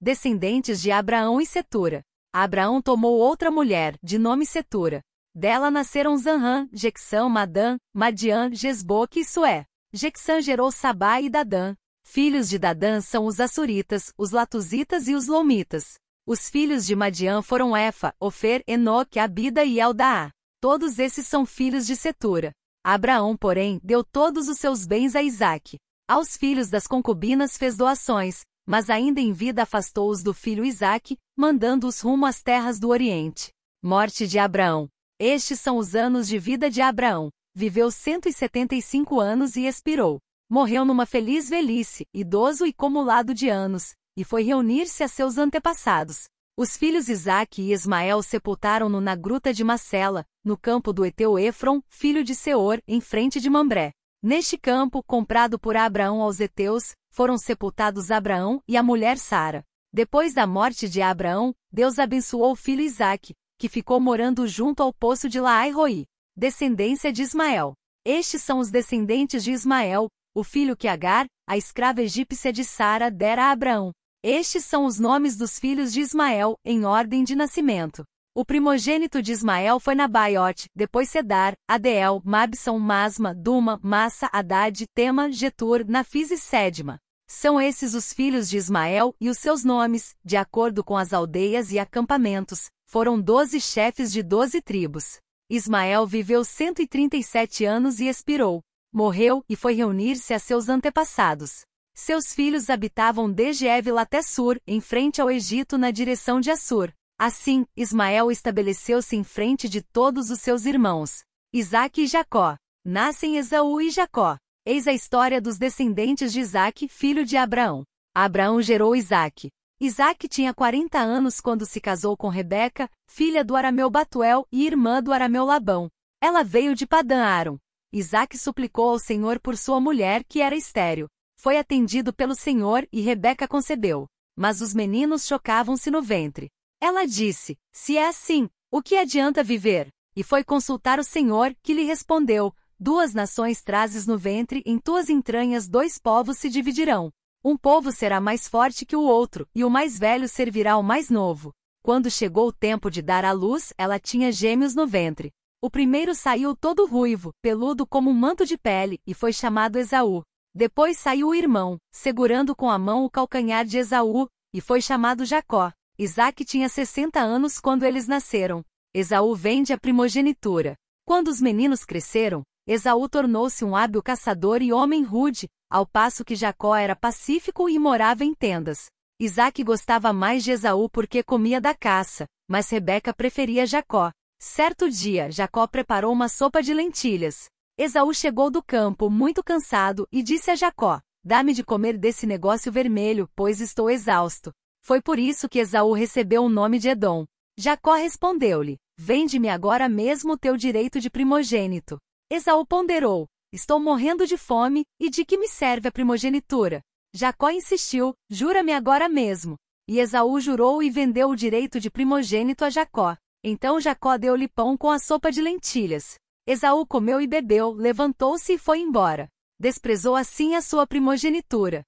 descendentes 0.00 0.80
de 0.80 0.90
Abraão 0.90 1.40
e 1.40 1.46
Setura. 1.46 2.02
Abraão 2.32 2.80
tomou 2.80 3.18
outra 3.18 3.50
mulher, 3.50 3.98
de 4.02 4.18
nome 4.18 4.46
Setura. 4.46 5.02
Dela 5.34 5.70
nasceram 5.70 6.16
Zanrã, 6.16 6.68
Jexã, 6.72 7.28
Madã, 7.28 7.76
Madian, 7.94 8.52
Gesboque 8.52 9.20
e 9.20 9.24
Sué. 9.24 9.66
Jexã 9.92 10.40
gerou 10.40 10.70
Sabá 10.72 11.20
e 11.20 11.28
Dadã. 11.28 11.74
Filhos 12.04 12.48
de 12.48 12.58
Dadã 12.58 13.00
são 13.00 13.26
os 13.26 13.38
Assuritas, 13.38 14.12
os 14.16 14.30
Latuzitas 14.30 15.06
e 15.06 15.14
os 15.14 15.26
Lomitas. 15.26 15.94
Os 16.26 16.48
filhos 16.48 16.86
de 16.86 16.94
Madian 16.94 17.42
foram 17.42 17.76
Efa, 17.76 18.14
Ofer, 18.20 18.62
Enoque, 18.66 19.18
Abida 19.18 19.64
e 19.64 19.80
Eldaá. 19.80 20.30
Todos 20.60 20.98
esses 20.98 21.26
são 21.26 21.46
filhos 21.46 21.86
de 21.86 21.96
Setura. 21.96 22.52
Abraão, 22.84 23.36
porém, 23.36 23.80
deu 23.82 24.02
todos 24.02 24.48
os 24.48 24.58
seus 24.58 24.86
bens 24.86 25.14
a 25.14 25.22
Isaque. 25.22 25.78
Aos 26.08 26.36
filhos 26.36 26.68
das 26.68 26.86
concubinas 26.86 27.56
fez 27.56 27.76
doações, 27.76 28.42
mas 28.70 28.88
ainda 28.88 29.20
em 29.20 29.32
vida 29.32 29.64
afastou-os 29.64 30.22
do 30.22 30.32
filho 30.32 30.64
Isaque, 30.64 31.18
mandando-os 31.36 31.98
rumo 31.98 32.24
às 32.24 32.40
terras 32.40 32.78
do 32.78 32.88
Oriente. 32.88 33.50
Morte 33.82 34.28
de 34.28 34.38
Abraão. 34.38 34.88
Estes 35.18 35.58
são 35.58 35.76
os 35.76 35.96
anos 35.96 36.28
de 36.28 36.38
vida 36.38 36.70
de 36.70 36.80
Abraão. 36.80 37.30
Viveu 37.52 37.90
175 37.90 39.18
anos 39.18 39.56
e 39.56 39.66
expirou. 39.66 40.20
Morreu 40.48 40.84
numa 40.84 41.04
feliz 41.04 41.48
velhice, 41.50 42.06
idoso 42.14 42.64
e 42.64 42.72
cumulado 42.72 43.34
de 43.34 43.48
anos, 43.48 43.92
e 44.16 44.22
foi 44.22 44.44
reunir-se 44.44 45.02
a 45.02 45.08
seus 45.08 45.36
antepassados. 45.36 46.28
Os 46.56 46.76
filhos 46.76 47.08
Isaque 47.08 47.62
e 47.62 47.72
Ismael 47.72 48.22
sepultaram-no 48.22 49.00
na 49.00 49.16
gruta 49.16 49.52
de 49.52 49.64
Macela, 49.64 50.24
no 50.44 50.56
campo 50.56 50.92
do 50.92 51.04
Eteu 51.04 51.36
Efron, 51.36 51.82
filho 51.88 52.22
de 52.22 52.36
Seor, 52.36 52.80
em 52.86 53.00
frente 53.00 53.40
de 53.40 53.50
Mambré. 53.50 53.90
Neste 54.22 54.56
campo, 54.56 55.02
comprado 55.02 55.58
por 55.58 55.76
Abraão 55.76 56.20
aos 56.20 56.38
Eteus, 56.38 56.92
foram 57.10 57.36
sepultados 57.36 58.10
Abraão 58.10 58.62
e 58.66 58.76
a 58.76 58.82
mulher 58.82 59.18
Sara. 59.18 59.64
Depois 59.92 60.32
da 60.32 60.46
morte 60.46 60.88
de 60.88 61.02
Abraão, 61.02 61.52
Deus 61.72 61.98
abençoou 61.98 62.52
o 62.52 62.56
filho 62.56 62.80
Isaque, 62.80 63.34
que 63.58 63.68
ficou 63.68 64.00
morando 64.00 64.46
junto 64.46 64.82
ao 64.82 64.92
poço 64.92 65.28
de 65.28 65.40
Laai-Roi, 65.40 66.06
descendência 66.36 67.12
de 67.12 67.22
Ismael. 67.22 67.74
Estes 68.04 68.42
são 68.42 68.60
os 68.60 68.70
descendentes 68.70 69.44
de 69.44 69.52
Ismael, 69.52 70.08
o 70.34 70.44
filho 70.44 70.76
que 70.76 70.88
Agar, 70.88 71.26
a 71.46 71.56
escrava 71.56 72.02
egípcia 72.02 72.52
de 72.52 72.64
Sara, 72.64 73.10
dera 73.10 73.46
a 73.46 73.50
Abraão. 73.50 73.92
Estes 74.22 74.64
são 74.64 74.84
os 74.84 74.98
nomes 74.98 75.36
dos 75.36 75.58
filhos 75.58 75.92
de 75.92 76.00
Ismael, 76.00 76.54
em 76.64 76.84
ordem 76.84 77.24
de 77.24 77.34
nascimento. 77.34 78.04
O 78.32 78.44
primogênito 78.44 79.20
de 79.20 79.32
Ismael 79.32 79.80
foi 79.80 79.96
Nabaiote, 79.96 80.68
depois 80.72 81.10
Sedar, 81.10 81.54
Adeel, 81.66 82.22
Mabson, 82.24 82.78
Masma, 82.78 83.34
Duma, 83.34 83.80
Massa, 83.82 84.30
Haddad, 84.32 84.86
Tema, 84.94 85.32
Getur, 85.32 85.84
Nafis 85.84 86.30
e 86.30 86.38
Sedma. 86.38 87.00
São 87.28 87.60
esses 87.60 87.92
os 87.92 88.12
filhos 88.12 88.48
de 88.48 88.56
Ismael, 88.56 89.12
e 89.20 89.28
os 89.28 89.38
seus 89.38 89.64
nomes, 89.64 90.14
de 90.24 90.36
acordo 90.36 90.84
com 90.84 90.96
as 90.96 91.12
aldeias 91.12 91.72
e 91.72 91.78
acampamentos, 91.80 92.70
foram 92.86 93.20
doze 93.20 93.60
chefes 93.60 94.12
de 94.12 94.22
doze 94.22 94.62
tribos. 94.62 95.18
Ismael 95.50 96.06
viveu 96.06 96.44
137 96.44 97.64
anos 97.64 97.98
e 97.98 98.06
expirou. 98.06 98.60
Morreu 98.92 99.44
e 99.48 99.56
foi 99.56 99.74
reunir-se 99.74 100.32
a 100.32 100.38
seus 100.38 100.68
antepassados. 100.68 101.62
Seus 101.96 102.32
filhos 102.32 102.70
habitavam 102.70 103.30
desde 103.30 103.66
Évila 103.66 104.02
até 104.02 104.22
Sur, 104.22 104.60
em 104.64 104.80
frente 104.80 105.20
ao 105.20 105.28
Egito 105.28 105.76
na 105.76 105.90
direção 105.90 106.40
de 106.40 106.52
Assur. 106.52 106.92
Assim, 107.20 107.66
Ismael 107.76 108.30
estabeleceu-se 108.30 109.14
em 109.14 109.22
frente 109.22 109.68
de 109.68 109.82
todos 109.82 110.30
os 110.30 110.40
seus 110.40 110.64
irmãos. 110.64 111.22
Isaque 111.52 112.04
e 112.04 112.06
Jacó. 112.06 112.56
Nascem 112.82 113.36
Esaú 113.36 113.78
e 113.78 113.90
Jacó. 113.90 114.38
Eis 114.64 114.86
a 114.86 114.92
história 114.94 115.38
dos 115.38 115.58
descendentes 115.58 116.32
de 116.32 116.40
Isaque, 116.40 116.88
filho 116.88 117.26
de 117.26 117.36
Abraão. 117.36 117.84
Abraão 118.14 118.62
gerou 118.62 118.96
Isaque. 118.96 119.50
Isaque 119.78 120.28
tinha 120.28 120.54
40 120.54 120.98
anos 120.98 121.40
quando 121.40 121.66
se 121.66 121.78
casou 121.78 122.16
com 122.16 122.28
Rebeca, 122.28 122.88
filha 123.06 123.44
do 123.44 123.54
arameu 123.54 123.90
Batuel 123.90 124.46
e 124.50 124.66
irmã 124.66 125.02
do 125.02 125.12
arameu 125.12 125.44
Labão. 125.44 125.90
Ela 126.22 126.42
veio 126.42 126.74
de 126.74 126.86
Padã 126.86 127.22
Aram. 127.22 127.58
Isaque 127.92 128.38
suplicou 128.38 128.88
ao 128.88 128.98
Senhor 128.98 129.38
por 129.38 129.58
sua 129.58 129.78
mulher, 129.78 130.24
que 130.24 130.40
era 130.40 130.56
estéril 130.56 131.06
foi 131.40 131.56
atendido 131.56 132.12
pelo 132.12 132.34
Senhor 132.34 132.86
e 132.92 133.00
Rebeca 133.00 133.48
concebeu. 133.48 134.06
Mas 134.36 134.60
os 134.60 134.74
meninos 134.74 135.26
chocavam-se 135.26 135.90
no 135.90 136.02
ventre. 136.02 136.50
Ela 136.80 137.06
disse: 137.06 137.58
Se 137.72 137.96
é 137.96 138.08
assim, 138.08 138.48
o 138.70 138.80
que 138.80 138.96
adianta 138.96 139.44
viver? 139.44 139.88
E 140.16 140.22
foi 140.22 140.42
consultar 140.42 140.98
o 140.98 141.04
Senhor, 141.04 141.54
que 141.62 141.74
lhe 141.74 141.84
respondeu: 141.84 142.54
Duas 142.78 143.12
nações 143.12 143.62
trazes 143.62 144.06
no 144.06 144.16
ventre, 144.16 144.62
em 144.64 144.78
tuas 144.78 145.10
entranhas 145.10 145.68
dois 145.68 145.98
povos 145.98 146.38
se 146.38 146.48
dividirão. 146.48 147.12
Um 147.44 147.56
povo 147.56 147.92
será 147.92 148.20
mais 148.20 148.48
forte 148.48 148.86
que 148.86 148.96
o 148.96 149.02
outro, 149.02 149.46
e 149.54 149.64
o 149.64 149.70
mais 149.70 149.98
velho 149.98 150.28
servirá 150.28 150.72
ao 150.72 150.82
mais 150.82 151.10
novo. 151.10 151.52
Quando 151.82 152.10
chegou 152.10 152.48
o 152.48 152.52
tempo 152.52 152.90
de 152.90 153.00
dar 153.02 153.24
à 153.24 153.32
luz, 153.32 153.72
ela 153.78 153.98
tinha 153.98 154.32
gêmeos 154.32 154.74
no 154.74 154.86
ventre. 154.86 155.30
O 155.62 155.70
primeiro 155.70 156.14
saiu 156.14 156.56
todo 156.56 156.86
ruivo, 156.86 157.32
peludo 157.42 157.86
como 157.86 158.10
um 158.10 158.14
manto 158.14 158.46
de 158.46 158.56
pele, 158.56 158.98
e 159.06 159.12
foi 159.12 159.32
chamado 159.32 159.78
Esaú. 159.78 160.22
Depois 160.54 160.98
saiu 160.98 161.28
o 161.28 161.34
irmão, 161.34 161.78
segurando 161.90 162.56
com 162.56 162.70
a 162.70 162.78
mão 162.78 163.04
o 163.04 163.10
calcanhar 163.10 163.64
de 163.64 163.78
Esaú, 163.78 164.26
e 164.52 164.60
foi 164.60 164.80
chamado 164.80 165.24
Jacó. 165.24 165.70
Isaac 166.02 166.46
tinha 166.46 166.66
60 166.66 167.20
anos 167.20 167.60
quando 167.60 167.82
eles 167.82 168.08
nasceram. 168.08 168.64
Esaú 168.94 169.34
vende 169.34 169.74
a 169.74 169.78
primogenitura. 169.78 170.74
Quando 171.04 171.28
os 171.28 171.42
meninos 171.42 171.84
cresceram, 171.84 172.42
Esaú 172.66 173.06
tornou-se 173.06 173.62
um 173.66 173.76
hábil 173.76 174.02
caçador 174.02 174.62
e 174.62 174.72
homem 174.72 175.02
rude, 175.02 175.46
ao 175.70 175.86
passo 175.86 176.24
que 176.24 176.34
Jacó 176.34 176.74
era 176.74 176.96
pacífico 176.96 177.68
e 177.68 177.78
morava 177.78 178.24
em 178.24 178.32
tendas. 178.32 178.86
Isaac 179.20 179.62
gostava 179.62 180.10
mais 180.10 180.42
de 180.42 180.52
Esaú 180.52 180.88
porque 180.88 181.22
comia 181.22 181.60
da 181.60 181.74
caça, 181.74 182.24
mas 182.48 182.70
Rebeca 182.70 183.12
preferia 183.12 183.66
Jacó. 183.66 184.10
Certo 184.40 184.88
dia, 184.88 185.30
Jacó 185.30 185.66
preparou 185.66 186.14
uma 186.14 186.30
sopa 186.30 186.62
de 186.62 186.72
lentilhas. 186.72 187.44
Esaú 187.76 188.14
chegou 188.14 188.50
do 188.50 188.62
campo 188.62 189.10
muito 189.10 189.44
cansado 189.44 190.08
e 190.10 190.22
disse 190.22 190.50
a 190.50 190.56
Jacó: 190.56 190.98
Dá-me 191.22 191.52
de 191.52 191.62
comer 191.62 191.98
desse 191.98 192.26
negócio 192.26 192.72
vermelho, 192.72 193.28
pois 193.36 193.60
estou 193.60 193.90
exausto. 193.90 194.50
Foi 194.82 195.00
por 195.00 195.18
isso 195.18 195.48
que 195.48 195.58
Esaú 195.58 195.92
recebeu 195.92 196.42
o 196.42 196.48
nome 196.48 196.78
de 196.78 196.88
Edom. 196.88 197.24
Jacó 197.58 197.94
respondeu-lhe: 197.94 198.78
Vende-me 198.98 199.48
agora 199.48 199.88
mesmo 199.88 200.32
o 200.32 200.38
teu 200.38 200.56
direito 200.56 201.00
de 201.00 201.10
primogênito. 201.10 201.98
Esaú 202.30 202.66
ponderou: 202.66 203.26
Estou 203.52 203.80
morrendo 203.80 204.26
de 204.26 204.36
fome, 204.36 204.84
e 204.98 205.10
de 205.10 205.24
que 205.24 205.36
me 205.36 205.48
serve 205.48 205.88
a 205.88 205.92
primogenitura? 205.92 206.80
Jacó 207.14 207.50
insistiu: 207.50 208.14
Jura-me 208.28 208.72
agora 208.72 209.08
mesmo. 209.08 209.56
E 209.88 209.98
Esaú 209.98 210.40
jurou 210.40 210.82
e 210.82 210.88
vendeu 210.88 211.30
o 211.30 211.36
direito 211.36 211.80
de 211.80 211.90
primogênito 211.90 212.64
a 212.64 212.70
Jacó. 212.70 213.16
Então 213.42 213.80
Jacó 213.80 214.16
deu-lhe 214.16 214.46
pão 214.46 214.76
com 214.76 214.90
a 214.90 214.98
sopa 214.98 215.32
de 215.32 215.40
lentilhas. 215.40 216.14
Esaú 216.46 216.86
comeu 216.86 217.20
e 217.20 217.26
bebeu, 217.26 217.72
levantou-se 217.72 218.52
e 218.52 218.58
foi 218.58 218.80
embora. 218.80 219.28
Desprezou 219.58 220.14
assim 220.14 220.54
a 220.54 220.60
sua 220.60 220.86
primogenitura. 220.86 221.82